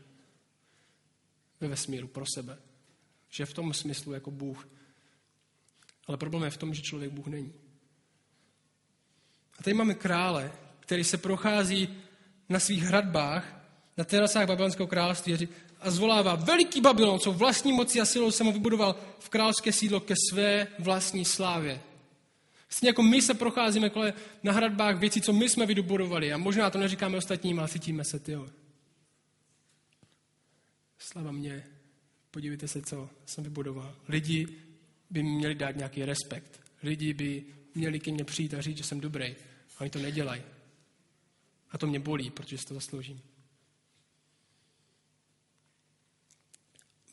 [1.61, 2.59] ve vesmíru pro sebe.
[3.29, 4.69] Že v tom smyslu jako Bůh.
[6.07, 7.53] Ale problém je v tom, že člověk Bůh není.
[9.59, 11.89] A tady máme krále, který se prochází
[12.49, 13.61] na svých hradbách,
[13.97, 15.49] na terasách babylonského království
[15.81, 20.01] a zvolává, veliký Babylon, co vlastní moci a silou jsem ho vybudoval v královské sídlo
[20.01, 21.81] ke své vlastní slávě.
[22.69, 24.13] Stejně jako my se procházíme kole
[24.43, 28.19] na hradbách věcí, co my jsme vybudovali a možná to neříkáme ostatním, ale cítíme se,
[28.19, 28.49] tyjo.
[30.99, 31.67] Slava mě,
[32.31, 33.95] podívejte se, co jsem vybudoval.
[34.09, 34.49] Lidi
[35.11, 36.61] by mi měli dát nějaký respekt.
[36.83, 39.35] Lidi by měli ke mně přijít a říct, že jsem dobrý.
[39.77, 40.43] A oni to nedělají.
[41.71, 43.21] A to mě bolí, protože si to zasloužím.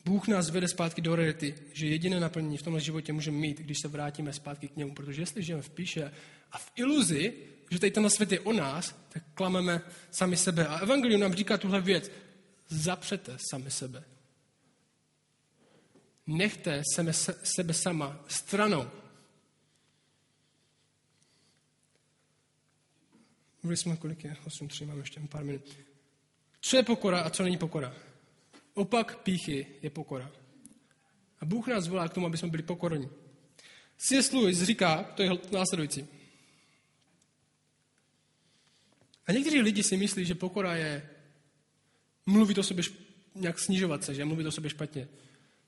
[0.04, 3.78] Bůh nás vede zpátky do reality, že jediné naplnění v tomhle životě můžeme mít, když
[3.82, 4.94] se vrátíme zpátky k němu.
[4.94, 6.12] Protože jestli žijeme v píše
[6.52, 7.34] a v iluzi,
[7.70, 10.66] že tady ten svět je o nás, tak klameme sami sebe.
[10.66, 12.10] A Evangelium nám říká tuhle věc.
[12.68, 14.04] Zapřete sami sebe.
[16.26, 18.90] Nechte sebe, sebe sama stranou.
[23.62, 24.36] Mluvili jsme, kolik je?
[24.46, 25.76] 8.3, máme ještě pár minut.
[26.60, 27.94] Co je pokora a co není pokora?
[28.74, 30.32] Opak píchy je pokora.
[31.40, 33.08] A Bůh nás volá k tomu, aby jsme byli pokorní.
[33.96, 34.32] C.S.
[34.32, 36.06] Lewis říká, to je následující.
[39.26, 41.08] A někteří lidi si myslí, že pokora je
[42.26, 42.84] mluvit o sobě,
[43.34, 45.08] nějak snižovat se, že mluvit o sobě špatně.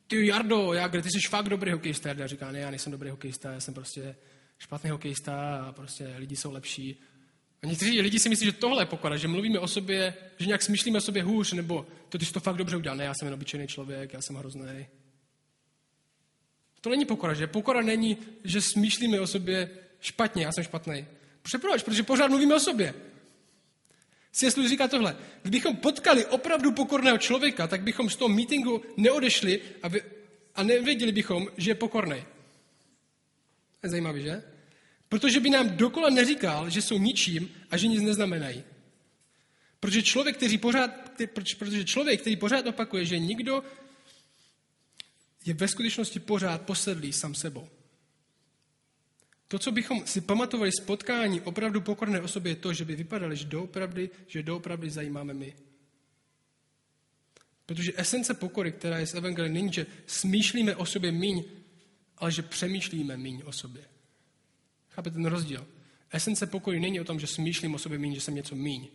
[0.06, 2.08] Ty Jardo, jak, ty jsi fakt dobrý hokejista.
[2.08, 4.16] Jarda říká, ne, já nejsem dobrý hokejista, já jsem prostě
[4.58, 7.00] špatný hokejista a prostě lidi jsou lepší.
[7.62, 10.62] A někteří lidi si myslí, že tohle je pokora, že mluvíme o sobě, že nějak
[10.62, 12.96] smýšlíme o sobě hůř, nebo to ty jsi to fakt dobře udělal.
[12.96, 14.86] Ne, já jsem jen obyčejný člověk, já jsem hrozný.
[16.80, 21.06] To není pokora, že pokora není, že smýšlíme o sobě špatně, já jsem špatný.
[21.42, 21.82] Protože proč?
[21.82, 22.94] Protože pořád mluvíme o sobě.
[24.32, 24.68] C.S.
[24.68, 25.16] říká tohle.
[25.42, 30.02] Kdybychom potkali opravdu pokorného člověka, tak bychom z toho meetingu neodešli a, vy,
[30.54, 32.24] a nevěděli bychom, že je pokorný.
[33.82, 34.42] Je zajímavý, že?
[35.14, 38.64] Protože by nám dokola neříkal, že jsou ničím a že nic neznamenají.
[39.80, 40.90] Protože člověk, který pořád,
[41.58, 43.64] protože člověk, který pořád opakuje, že nikdo
[45.44, 47.68] je ve skutečnosti pořád posedlý sám sebou.
[49.48, 53.36] To, co bychom si pamatovali z potkání opravdu pokorné osoby, je to, že by vypadali,
[53.36, 55.54] že doopravdy, že doopravdy zajímáme my.
[57.66, 61.44] Protože esence pokory, která je z Evangelia, není, že smýšlíme o sobě míň,
[62.18, 63.93] ale že přemýšlíme míň o sobě.
[64.94, 65.66] Chápete ten rozdíl?
[66.10, 68.88] Esence pokory není o tom, že smýšlím o sobě míň, že jsem něco míň,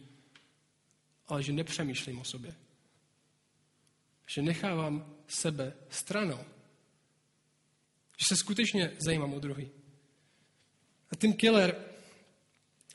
[1.27, 2.55] ale že nepřemýšlím o sobě.
[4.27, 6.39] Že nechávám sebe stranou.
[8.17, 9.69] Že se skutečně zajímám o druhý.
[11.11, 11.75] A Tim Keller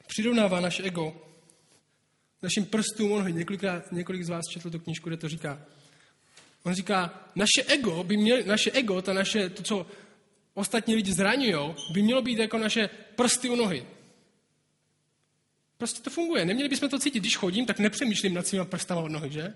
[0.06, 1.24] přirovnává naše ego
[2.44, 5.62] našim prstům, on několikrát, několik z vás četl tu knižku, kde to říká.
[6.62, 9.86] On říká, naše ego by měl, naše ego, ta naše, to, co
[10.54, 13.86] ostatní lidi zraňují, by mělo být jako naše prsty u nohy.
[15.78, 16.44] Prostě to funguje.
[16.44, 17.20] Neměli bychom to cítit.
[17.20, 19.54] Když chodím, tak nepřemýšlím nad svýma prstama od nohy, že?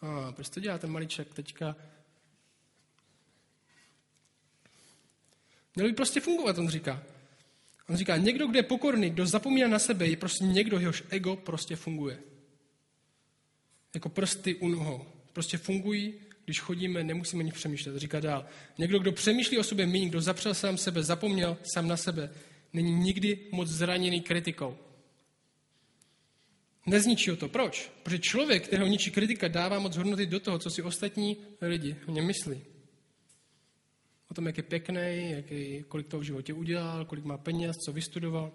[0.00, 1.76] A, prostě to dělá ten maliček teďka?
[5.76, 7.02] Měl by prostě fungovat, on říká.
[7.88, 11.36] On říká, někdo, kdo je pokorný, kdo zapomíná na sebe, je prostě někdo, jehož ego
[11.36, 12.18] prostě funguje.
[13.94, 15.06] Jako prsty u nohou.
[15.32, 16.14] Prostě fungují,
[16.46, 17.96] když chodíme, nemusíme nic přemýšlet.
[17.96, 18.46] Říká dál.
[18.78, 22.30] Někdo, kdo přemýšlí o sobě méně, kdo zapřel sám sebe, zapomněl sám na sebe,
[22.72, 24.76] není nikdy moc zraněný kritikou.
[26.86, 27.48] Nezničí ho to.
[27.48, 27.90] Proč?
[28.02, 32.10] Protože člověk, kterého ničí kritika, dává moc hodnoty do toho, co si ostatní lidi o
[32.10, 32.60] něm myslí
[34.30, 37.92] o tom, jak je pěkný, jaký, kolik toho v životě udělal, kolik má peněz, co
[37.92, 38.52] vystudoval.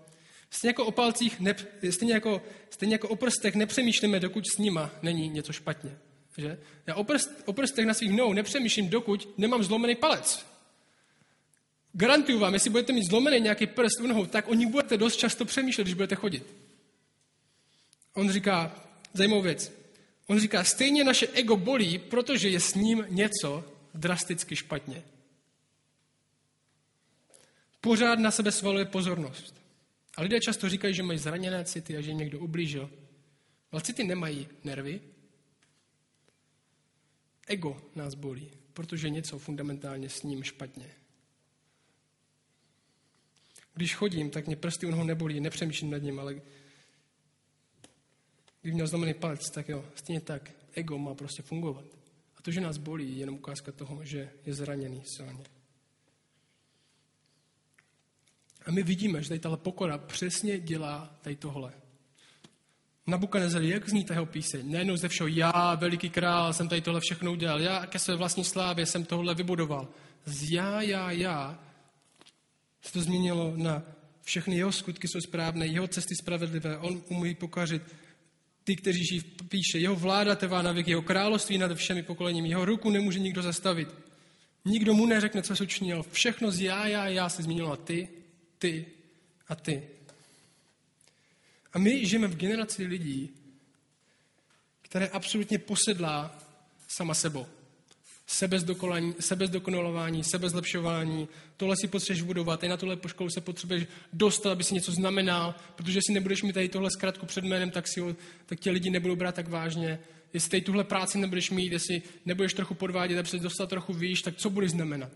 [0.49, 1.55] Stejně jako o palcích, ne,
[1.89, 5.97] stejně, jako, stejně jako o prstech nepřemýšlíme, dokud s nima není něco špatně.
[6.37, 6.59] Že?
[6.87, 10.45] Já o, prst, o prstech na svých nohou nepřemýšlím, dokud nemám zlomený palec.
[11.93, 15.15] Garantuju vám, jestli budete mít zlomený nějaký prst u nohou, tak o ní budete dost
[15.15, 16.43] často přemýšlet, když budete chodit.
[18.13, 18.75] On říká,
[19.13, 19.71] zajímavou věc,
[20.27, 23.63] on říká, stejně naše ego bolí, protože je s ním něco
[23.93, 25.03] drasticky špatně
[27.81, 29.55] pořád na sebe svaluje pozornost.
[30.17, 32.89] A lidé často říkají, že mají zraněné city a že jim někdo ublížil.
[33.71, 35.01] Ale city nemají nervy.
[37.51, 40.95] Ego nás bolí, protože něco fundamentálně s ním špatně.
[43.73, 46.41] Když chodím, tak mě prsty u nebolí, nepřemýšlím nad ním, ale
[48.61, 51.85] když měl zlomený palec, tak jo, stejně tak ego má prostě fungovat.
[52.37, 55.43] A to, že nás bolí, je jenom ukázka toho, že je zraněný silně.
[58.65, 61.80] A my vidíme, že tady tahle pokora přesně dělá tady tohle.
[63.07, 64.71] Nabukadnezzar, jak zní ta jeho píseň?
[64.71, 68.43] Nejenom ze všeho, já, veliký král, jsem tady tohle všechno udělal, já ke své vlastní
[68.43, 69.87] slávě jsem tohle vybudoval.
[70.25, 71.59] Z já, já, já
[72.81, 73.83] se to změnilo na
[74.23, 77.81] všechny jeho skutky jsou správné, jeho cesty spravedlivé, on umí pokařit
[78.63, 82.65] ty, kteří žijí, píše, jeho vláda trvá na věk, jeho království nad všemi pokoleními, jeho
[82.65, 83.89] ruku nemůže nikdo zastavit.
[84.65, 86.05] Nikdo mu neřekne, co se učinil.
[86.11, 88.07] Všechno z já, já, já se změnilo a ty
[88.61, 88.85] ty
[89.47, 89.83] a ty.
[91.73, 93.29] A my žijeme v generaci lidí,
[94.81, 96.39] které absolutně posedlá
[96.87, 97.45] sama sebou.
[99.19, 104.73] Sebezdokonalování, sebezlepšování, tohle si potřebuješ budovat, i na tohle školu se potřebuješ dostat, aby si
[104.73, 108.15] něco znamenal, protože si nebudeš mít tady tohle zkrátku před jménem, tak, si ho,
[108.45, 109.99] tak tě lidi nebudou brát tak vážně.
[110.33, 114.21] Jestli tady tuhle práci nebudeš mít, jestli nebudeš trochu podvádět, aby se dostat trochu výš,
[114.21, 115.11] tak co budeš znamenat?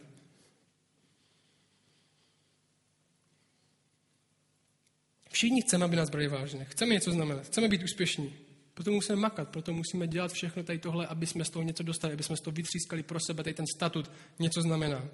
[5.36, 6.66] Všichni chceme, aby nás brali vážně.
[6.66, 8.34] Chceme něco znamenat, chceme být úspěšní.
[8.74, 12.14] Proto musíme makat, proto musíme dělat všechno tady tohle, aby jsme z toho něco dostali,
[12.14, 15.06] aby jsme z toho vytřískali pro sebe, tady ten statut něco znamená.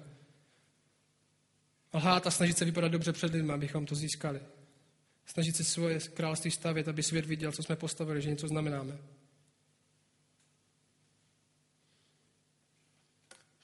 [1.94, 4.40] Lhát a snažit se vypadat dobře před lidmi, abychom to získali.
[5.26, 8.98] Snažit se svoje království stavět, aby svět viděl, co jsme postavili, že něco znamenáme.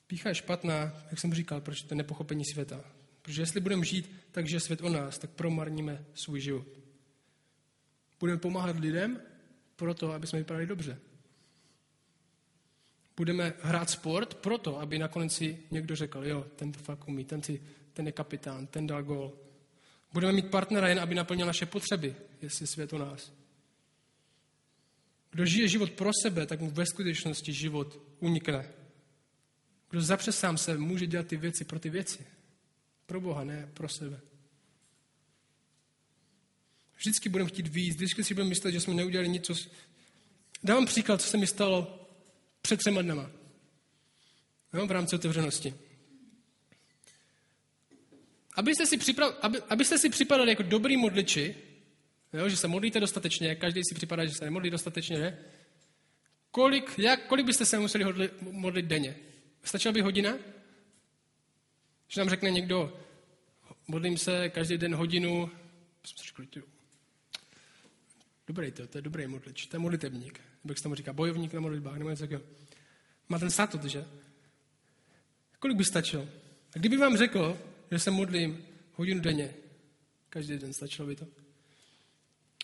[0.06, 2.97] Pícha je špatná, jak jsem říkal, proč to je nepochopení světa.
[3.28, 6.66] Protože jestli budeme žít tak, že svět o nás, tak promarníme svůj život.
[8.20, 9.20] Budeme pomáhat lidem
[9.76, 10.98] proto, aby jsme vypadali dobře.
[13.16, 17.42] Budeme hrát sport proto, aby nakonec si někdo řekl, jo, ten to fakt umí, ten,
[17.42, 17.62] si,
[17.92, 19.32] ten je kapitán, ten dal gol.
[20.12, 23.32] Budeme mít partnera jen, aby naplnil naše potřeby, jestli svět o nás.
[25.30, 28.68] Kdo žije život pro sebe, tak mu ve skutečnosti život unikne.
[29.90, 32.37] Kdo zapře sám se, může dělat ty věci pro ty věci.
[33.08, 34.20] Pro Boha, ne pro sebe.
[36.96, 39.46] Vždycky budeme chtít víc, vždycky si budeme myslet, že jsme neudělali nic.
[39.46, 39.54] Co...
[40.64, 42.08] Dávám příklad, co se mi stalo
[42.62, 43.30] před třema dnama.
[44.72, 45.74] No, v rámci otevřenosti.
[48.54, 51.54] abyste si, připrav, aby, abyste si připadali jako dobrý modliči,
[52.32, 55.38] jo, že se modlíte dostatečně, každý si připadá, že se nemodlí dostatečně, ne?
[56.50, 59.16] Kolik, jak, kolik byste se museli hodli, modlit denně?
[59.62, 60.38] Stačila by hodina?
[62.08, 63.00] Když nám řekne někdo,
[63.88, 65.50] modlím se každý den hodinu,
[68.46, 70.40] dobrý to, to je dobrý modlič, to je modlitebník.
[70.64, 72.44] Nebo jak se tomu říká, bojovník na modlitbách, nebo něco takového.
[73.28, 74.04] Má ten statut, že?
[75.58, 76.28] Kolik by stačilo?
[76.76, 77.58] A kdyby vám řekl,
[77.90, 79.54] že se modlím hodinu denně,
[80.30, 81.26] každý den stačilo by to.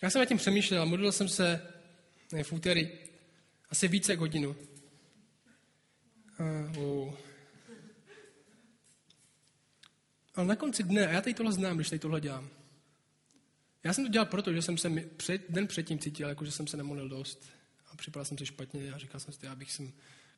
[0.03, 1.61] Já jsem nad tím přemýšlel modlil jsem se
[2.33, 2.89] ne, v úterý
[3.69, 4.55] asi více jak hodinu.
[6.39, 6.43] A,
[6.79, 7.24] oh.
[10.35, 12.49] Ale na konci dne, a já tady tohle znám, když tady tohle dělám.
[13.83, 16.67] Já jsem to dělal proto, že jsem se před, den předtím cítil, jako že jsem
[16.67, 17.45] se nemodlil dost.
[17.91, 19.91] A připadal jsem se špatně a říkal jsem si, abych jsem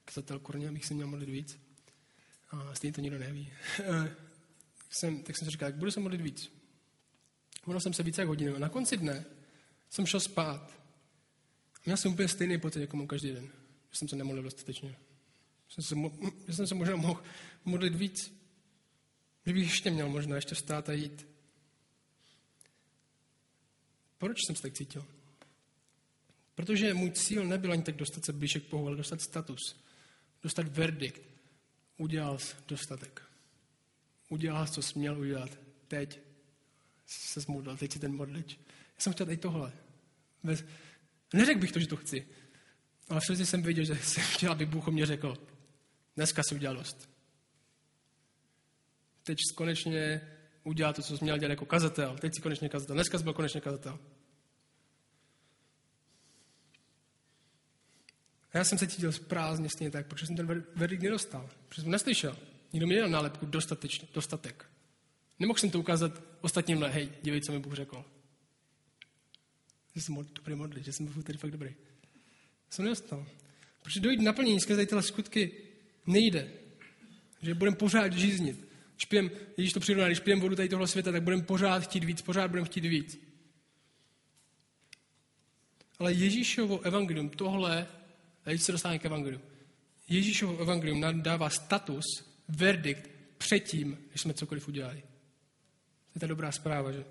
[0.06, 1.60] kazatel kurně, abych se měl modlit víc.
[2.50, 3.54] A stejně to nikdo neví.
[4.90, 6.52] jsem, tak jsem si říkal, jak budu se modlit víc.
[7.66, 8.56] Modlil jsem se více jak hodinu.
[8.56, 9.26] A na konci dne
[9.90, 10.72] jsem šel spát.
[11.76, 13.48] A měl jsem úplně stejný pocit, jako mám každý den.
[13.92, 14.96] Že jsem se nemodlil dostatečně.
[15.70, 15.96] Jsem se,
[16.48, 17.24] že jsem se možná mohl
[17.66, 18.37] modlit víc.
[19.48, 21.28] Že bych ještě měl možná ještě vstát a jít.
[24.18, 25.06] Proč jsem se tak cítil?
[26.56, 29.76] Protože můj cíl nebyl ani tak dostat se blíže k Bohu, ale dostat status,
[30.44, 31.22] dostat verdikt.
[31.98, 33.22] Udělal jsi dostatek.
[34.30, 35.58] Udělal jsi, co jsi měl udělat.
[35.88, 36.20] Teď
[37.06, 38.60] se zmodlil, teď si ten modlič.
[38.96, 39.74] Já jsem chtěl i tohle.
[40.44, 40.66] Bez...
[41.34, 42.28] Neřekl bych to, že to chci.
[43.10, 45.38] Ale všude jsem věděl, že jsem chtěl, aby Bůh o mě řekl.
[46.16, 47.17] Dneska si udělal dost.
[49.28, 50.22] Teď konečně
[50.64, 52.18] udělal to, co jsi měl dělat jako kazatel.
[52.18, 52.96] Teď si konečně kazatel.
[52.96, 54.00] Dneska jsi byl konečně kazatel.
[58.52, 61.50] A já jsem se cítil prázdně stejně tak, protože jsem ten verdikt nedostal.
[61.70, 62.38] Protože jsem neslyšel.
[62.74, 64.66] Nikdo mi nedal nálepku dostatečně, dostatek.
[65.40, 68.06] Nemohl jsem to ukázat ostatním, hej, dívej, co mi Bůh řekl.
[69.96, 71.76] Že jsem dobrý modlit, že jsem byl tady fakt dobrý.
[72.70, 73.28] Jsem nedostal.
[73.84, 75.52] Protože dojít naplnění skrze tyhle skutky
[76.06, 76.52] nejde.
[77.42, 78.67] Že budeme pořád žíznit.
[78.98, 82.04] Když pijem, když to přirovná, když pijem vodu tady tohle světa, tak budeme pořád chtít
[82.04, 83.20] víc, pořád budeme chtít víc.
[86.00, 87.88] Ale Ježíšovo evangelium, tohle,
[88.46, 89.42] a teď se dostáváme k evangeliu.
[90.10, 92.06] Ježíšovo evangelium nám dává status,
[92.48, 95.02] verdikt předtím, než jsme cokoliv udělali.
[95.02, 97.06] To je ta dobrá zpráva, že?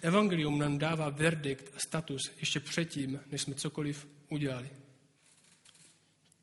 [0.00, 4.70] Evangelium nám dává verdikt a status ještě předtím, než jsme cokoliv udělali.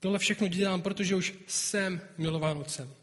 [0.01, 2.93] Tohle všechno dělám, protože už jsem milován otcem.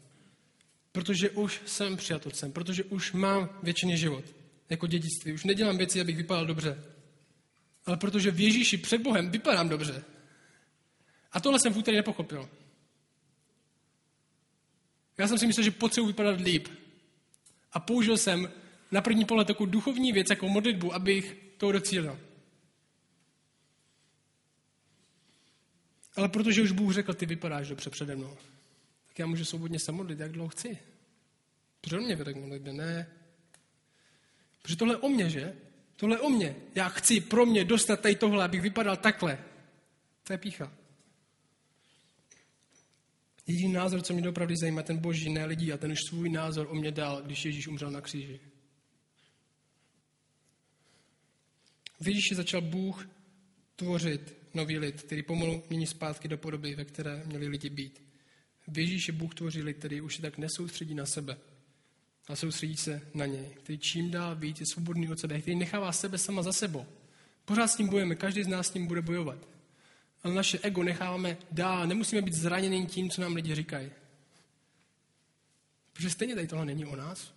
[0.91, 2.51] Protože už jsem přijat otcem.
[2.51, 4.23] Protože už mám většině život.
[4.69, 5.33] Jako dědictví.
[5.33, 6.83] Už nedělám věci, abych vypadal dobře.
[7.85, 10.03] Ale protože v Ježíši před Bohem vypadám dobře.
[11.31, 12.49] A tohle jsem v úterý nepochopil.
[15.17, 16.67] Já jsem si myslel, že potřebuji vypadat líp.
[17.71, 18.51] A použil jsem
[18.91, 22.19] na první pohled takovou duchovní věc, jako modlitbu, abych to docílil.
[26.19, 28.37] Ale protože už Bůh řekl, ty vypadáš dobře přede mnou,
[29.07, 30.77] tak já můžu svobodně se modlit, jak dlouho chci.
[31.81, 32.73] Proč mě vede k modlitbě?
[32.73, 33.07] Ne.
[34.61, 35.55] Protože tohle je o mě, že?
[35.95, 36.55] Tohle je o mě.
[36.75, 39.43] Já chci pro mě dostat tady tohle, abych vypadal takhle.
[40.23, 40.73] To je pícha.
[43.47, 46.67] Jediný názor, co mě dopravdy zajímá, ten boží, ne lidí, a ten už svůj názor
[46.69, 48.39] o mě dal, když Ježíš umřel na kříži.
[51.99, 53.09] V Ježíši začal Bůh
[53.75, 58.01] tvořit nový lid, který pomalu mění zpátky do podoby, ve které měli lidi být.
[58.67, 61.37] V Ježíši Bůh tvoří lid, který už se tak nesoustředí na sebe,
[62.27, 65.91] a soustředí se na něj, který čím dál víc je svobodný od sebe, který nechává
[65.91, 66.85] sebe sama za sebou.
[67.45, 69.47] Pořád s tím bojujeme, každý z nás s tím bude bojovat.
[70.23, 73.91] Ale naše ego necháváme dál, nemusíme být zraněným tím, co nám lidi říkají.
[75.93, 77.33] Protože stejně tady tohle není o nás.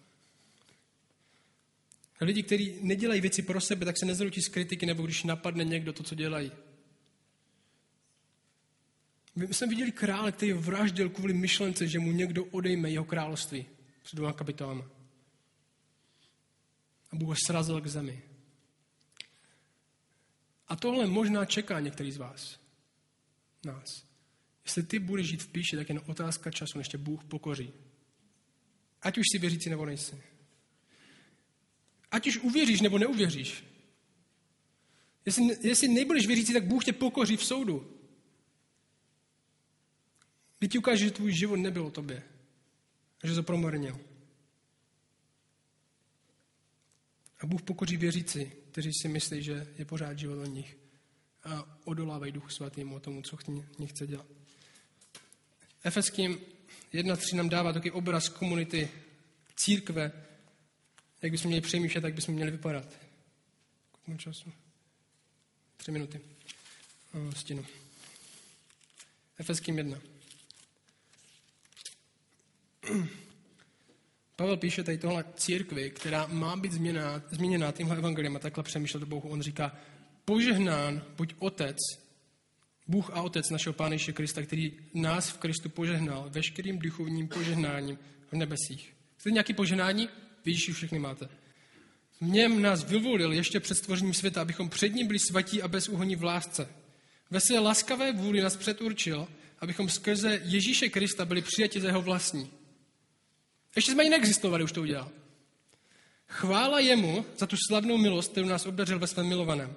[2.21, 5.93] Lidi, kteří nedělají věci pro sebe, tak se nezrutí z kritiky, nebo když napadne někdo
[5.93, 6.53] to, co dělají.
[9.35, 13.67] My jsme viděli krále, který vraždil kvůli myšlence, že mu někdo odejme jeho království
[14.03, 14.85] před dvěma kapitolama.
[17.11, 18.23] A Bůh ho srazil k zemi.
[20.69, 22.61] A tohle možná čeká některý z vás.
[23.65, 24.05] Nás.
[24.65, 27.73] Jestli ty budeš žít v píši, tak jen otázka času, než tě Bůh pokoří.
[29.03, 30.23] Ať už si věřící nebo nejsi.
[32.11, 33.65] Ať už uvěříš nebo neuvěříš.
[35.27, 38.02] Jestli, jestli nebudeš věřící, tak Bůh tě pokoří v soudu.
[40.63, 42.23] Kdy ti ukáže, že tvůj život nebyl o tobě.
[43.25, 44.01] Že to promarnil.
[47.41, 50.77] A Bůh pokoří věřící, kteří si myslí, že je pořád život o nich.
[51.45, 53.65] A odolávají Duchu Svatým o tomu, co ní
[54.07, 54.27] dělat.
[55.85, 56.39] Efeským
[56.93, 58.91] 1.3 nám dává taky obraz komunity
[59.57, 60.13] církve,
[61.23, 62.99] jak bychom měli přemýšlet, jak bychom měli vypadat.
[64.05, 64.53] Kolik času?
[65.77, 66.21] Tři minuty.
[67.37, 67.67] Stinu.
[69.39, 70.12] Efeským 1.
[74.37, 79.03] Pavel píše tady tohle církvi, která má být změná, změněná tímhle evangeliem a takhle přemýšlet
[79.03, 79.29] o Bohu.
[79.29, 79.77] On říká,
[80.25, 81.77] požehnán buď Otec,
[82.89, 87.99] Bůh a Otec našeho Pána Ježíše Krista, který nás v Kristu požehnal veškerým duchovním požehnáním
[88.29, 88.95] v nebesích.
[89.17, 90.09] Chcete nějaké požehnání?
[90.45, 91.29] Vidíš, všechny máte.
[92.21, 96.17] V něm nás vyvolil ještě před stvořením světa, abychom před ním byli svatí a bezúhoní
[96.17, 96.69] v lásce.
[97.31, 99.29] Ve své laskavé vůli nás předurčil,
[99.61, 102.51] abychom skrze Ježíše Krista byli přijati za jeho vlastní.
[103.77, 105.11] Ještě jsme ani neexistovali, už to udělal.
[106.29, 109.75] Chvála jemu za tu slavnou milost, kterou nás obdařil ve svém milovaném.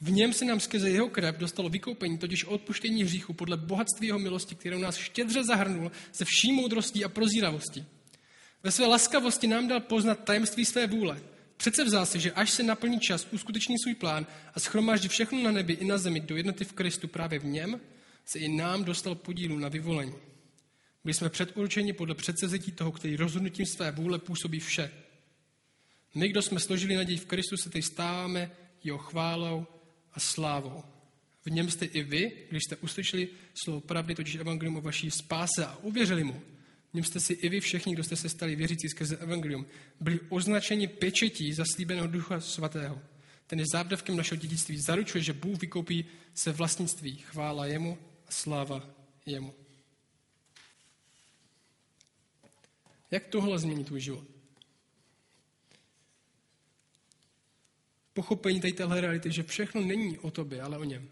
[0.00, 4.18] V něm se nám skrze jeho krev dostalo vykoupení, totiž odpuštění hříchu podle bohatství jeho
[4.18, 7.86] milosti, kterou nás štědře zahrnul se vší moudrostí a prozíravostí.
[8.62, 11.20] Ve své laskavosti nám dal poznat tajemství své vůle.
[11.56, 15.50] Přece vzal si, že až se naplní čas, uskuteční svůj plán a schromáždí všechno na
[15.50, 17.80] nebi i na zemi do jednoty v Kristu právě v něm,
[18.24, 20.14] se i nám dostal podílu na vyvolení.
[21.04, 24.90] Byli jsme předurčeni podle předsevzetí toho, který rozhodnutím své vůle působí vše.
[26.14, 28.50] My, kdo jsme složili naději v Kristu, se teď stáváme
[28.84, 29.66] jeho chválou
[30.12, 30.82] a slávou.
[31.44, 35.66] V něm jste i vy, když jste uslyšeli slovo pravdy, totiž evangelium o vaší spáse
[35.66, 36.42] a uvěřili mu.
[36.90, 39.66] V něm jste si i vy všichni, kdo jste se stali věřící skrze evangelium,
[40.00, 43.02] byli označeni pečetí zaslíbeného ducha svatého.
[43.46, 44.80] Ten je zábdavkem našeho dědictví.
[44.86, 47.16] Zaručuje, že Bůh vykoupí se vlastnictví.
[47.16, 48.90] Chvála jemu a sláva
[49.26, 49.63] jemu.
[53.14, 54.24] Jak tohle změní tvůj život?
[58.14, 61.08] Pochopení tady téhle reality, že všechno není o tobě, ale o něm.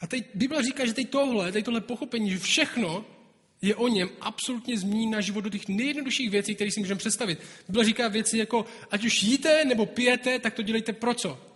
[0.00, 3.04] A teď Bible říká, že teď tohle, teď tohle pochopení, že všechno
[3.62, 7.40] je o něm, absolutně změní na život do těch nejjednodušších věcí, které si můžeme představit.
[7.68, 11.46] Bible říká věci jako, ať už jíte nebo pijete, tak to dělejte pro co?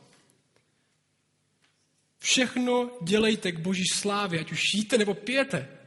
[2.18, 5.83] Všechno dělejte k boží slávě, ať už jíte nebo pijete.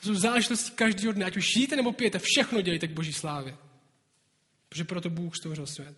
[0.00, 3.56] To jsou záležitosti každého dne, ať už jíte nebo pijete, všechno dělejte k boží slávě.
[4.68, 5.96] Protože proto Bůh stvořil svět.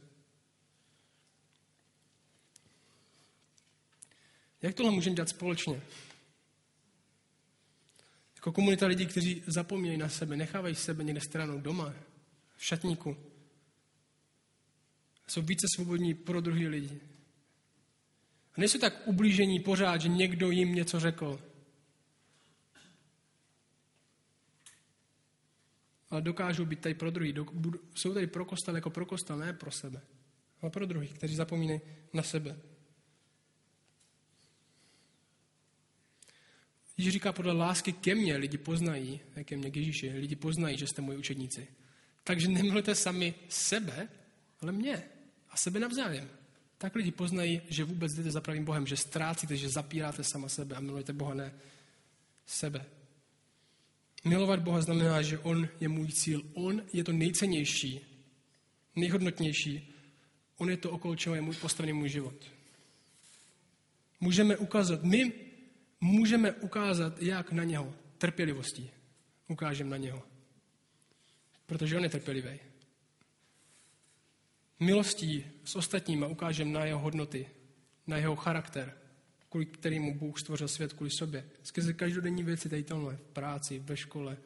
[4.62, 5.82] Jak tohle můžeme dělat společně?
[8.36, 11.94] Jako komunita lidí, kteří zapomínají na sebe, nechávají sebe někde stranou doma,
[12.56, 13.16] v šatníku.
[15.26, 17.00] Jsou více svobodní pro druhý lidi.
[18.54, 21.47] A nejsou tak ublížení pořád, že někdo jim něco řekl.
[26.10, 27.34] Ale dokážou být tady pro druhý.
[27.94, 30.00] Jsou tady pro kostel jako pro kostel, ne pro sebe.
[30.62, 31.80] Ale pro druhý, kteří zapomínají
[32.12, 32.56] na sebe.
[36.96, 40.78] Ježíš říká, podle lásky ke mně lidi poznají, ne ke mně, k Ježíši, lidi poznají,
[40.78, 41.68] že jste moji učedníci.
[42.24, 44.08] Takže nemilujte sami sebe,
[44.60, 45.02] ale mě
[45.50, 46.30] a sebe navzájem.
[46.78, 50.76] Tak lidi poznají, že vůbec jdete za pravým Bohem, že ztrácíte, že zapíráte sama sebe
[50.76, 51.54] a milujete Boha, ne
[52.46, 52.86] sebe.
[54.24, 56.42] Milovat Boha znamená, že On je můj cíl.
[56.54, 58.00] On je to nejcennější,
[58.96, 59.94] nejhodnotnější.
[60.56, 62.34] On je to, okolo čeho je můj postavený můj život.
[64.20, 65.32] Můžeme ukázat, my
[66.00, 68.90] můžeme ukázat, jak na něho trpělivostí
[69.48, 70.22] ukážeme na něho.
[71.66, 72.60] Protože on je trpělivý.
[74.80, 77.48] Milostí s ostatníma ukážeme na jeho hodnoty,
[78.06, 78.96] na jeho charakter,
[79.48, 81.50] kvůli kterému Bůh stvořil svět kvůli sobě.
[81.62, 84.36] Skrze každodenní věci tady tohle, v práci, ve škole.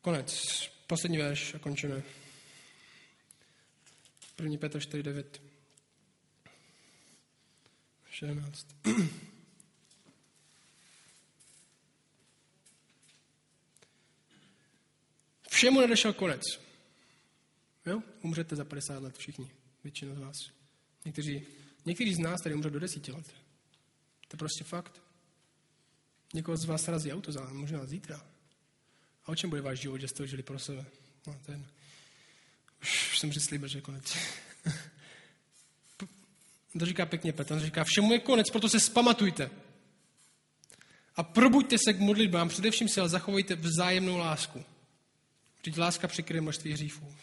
[0.00, 0.42] Konec.
[0.86, 2.02] Poslední verš a končíme.
[4.42, 4.58] 1.
[4.58, 5.24] Petr 4.9.
[8.10, 8.66] 16.
[15.48, 16.42] Všemu nadešel konec.
[17.86, 18.02] Jo?
[18.22, 19.50] Umřete za 50 let všichni,
[19.84, 20.36] většina z vás.
[21.04, 21.46] Někteří,
[21.84, 23.26] někteří z nás tady umřou do desíti let.
[24.28, 25.02] To je prostě fakt.
[26.34, 28.26] Někoho z vás razí auto za možná zítra.
[29.24, 30.84] A o čem bude váš život, že jste žili pro sebe?
[31.26, 31.66] No, ten.
[32.82, 34.16] Už jsem přislíbil, že konec.
[36.78, 39.50] To říká pěkně Petr, říká, všemu je konec, proto se spamatujte.
[41.16, 44.64] A probuďte se k modlitbám, především si ale zachovejte vzájemnou lásku.
[45.58, 47.14] Vždyť láska přikryje množství hříchů.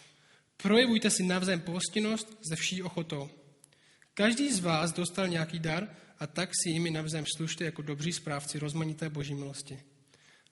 [0.57, 3.30] Projevujte si navzájem pohostinnost ze vší ochotou.
[4.20, 5.88] Každý z vás dostal nějaký dar
[6.20, 9.80] a tak si jimi navzájem služte jako dobří správci rozmanité boží milosti.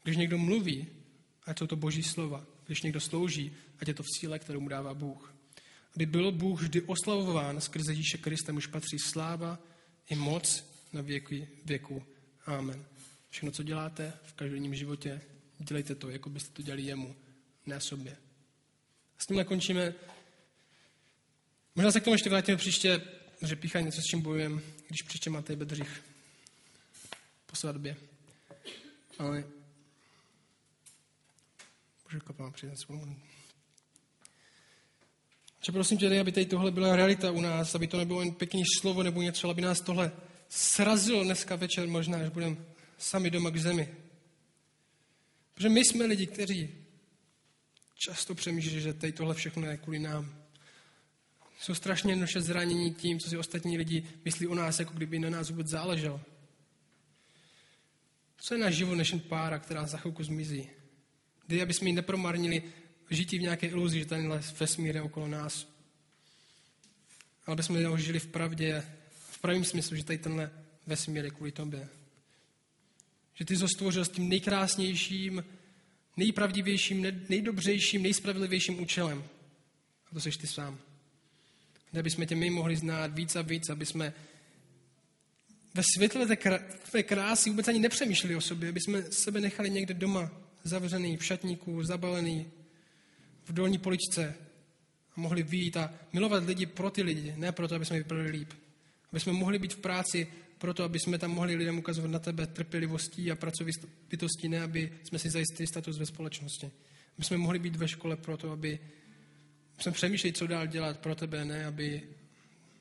[0.03, 0.87] Když někdo mluví,
[1.45, 2.45] ať jsou to boží slova.
[2.65, 5.33] Když někdo slouží, ať je to v síle, kterou mu dává Bůh
[5.95, 9.59] aby byl Bůh vždy oslavován skrze Ježíše Krista, muž patří sláva
[10.09, 12.03] i moc na věky věku.
[12.45, 12.85] Amen.
[13.29, 15.21] Všechno, co děláte v každodenním životě,
[15.59, 17.15] dělejte to, jako byste to dělali jemu,
[17.65, 18.17] ne sobě.
[19.17, 19.93] A s tímhle končíme.
[21.75, 23.01] Možná se k tomu ještě vrátíme příště,
[23.41, 26.03] že píchá něco, s čím bojujeme, když příště máte bedřích
[27.45, 27.97] po svatbě.
[29.19, 29.43] Ale
[32.03, 32.73] Bože, kapela, přijde.
[35.65, 38.63] Že prosím tě, aby tady tohle byla realita u nás, aby to nebylo jen pěkný
[38.79, 40.11] slovo nebo něco, aby nás tohle
[40.49, 42.57] srazilo dneska večer možná, až budeme
[42.97, 43.95] sami doma k zemi.
[45.53, 46.69] Protože my jsme lidi, kteří
[47.95, 50.46] často přemýšlí, že tady tohle všechno je kvůli nám.
[51.59, 55.29] Jsou strašně naše zranění tím, co si ostatní lidi myslí o nás, jako kdyby na
[55.29, 56.21] nás vůbec záleželo.
[58.37, 60.69] Co je náš život než jen pára, která za chvilku zmizí?
[61.47, 62.63] Kdy, aby jsme ji nepromarnili
[63.09, 65.67] žití v nějaké iluzi, že tenhle vesmír je okolo nás.
[67.45, 70.51] Ale aby jsme ho žili v pravdě, v pravém smyslu, že tady tenhle
[70.87, 71.89] vesmír je kvůli tobě.
[73.33, 75.45] Že ty jsi stvořil s tím nejkrásnějším,
[76.17, 79.23] nejpravdivějším, nejdobřejším, nejspravedlivějším účelem.
[80.11, 80.79] A to jsi ty sám.
[81.99, 84.13] Aby jsme tě my mohli znát víc a víc, aby jsme
[85.73, 86.37] ve světle
[86.91, 90.31] té krásy vůbec ani nepřemýšleli o sobě, aby jsme sebe nechali někde doma,
[90.63, 92.45] zavřený v šatníku, zabalený
[93.45, 94.35] v dolní poličce
[95.15, 98.53] a mohli výjít a milovat lidi pro ty lidi, ne proto, aby jsme vypadali líp.
[99.11, 100.27] Aby jsme mohli být v práci
[100.57, 105.19] proto, aby jsme tam mohli lidem ukazovat na tebe trpělivostí a pracovitostí, ne aby jsme
[105.19, 106.71] si zajistili status ve společnosti.
[107.17, 108.79] Aby jsme mohli být ve škole proto, aby
[109.77, 112.03] jsme přemýšleli, co dál dělat pro tebe, ne aby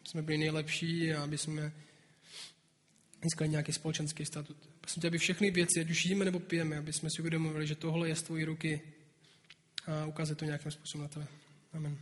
[0.05, 1.73] jsme byli nejlepší a aby jsme
[3.23, 4.57] získali nějaký společenský statut.
[4.81, 7.75] Prosím tě, aby všechny věci, ať už jíme nebo pijeme, aby jsme si uvědomovali, že
[7.75, 8.81] tohle je z tvojí ruky
[9.87, 11.27] a ukázat to nějakým způsobem na tebe.
[11.73, 11.99] Amen.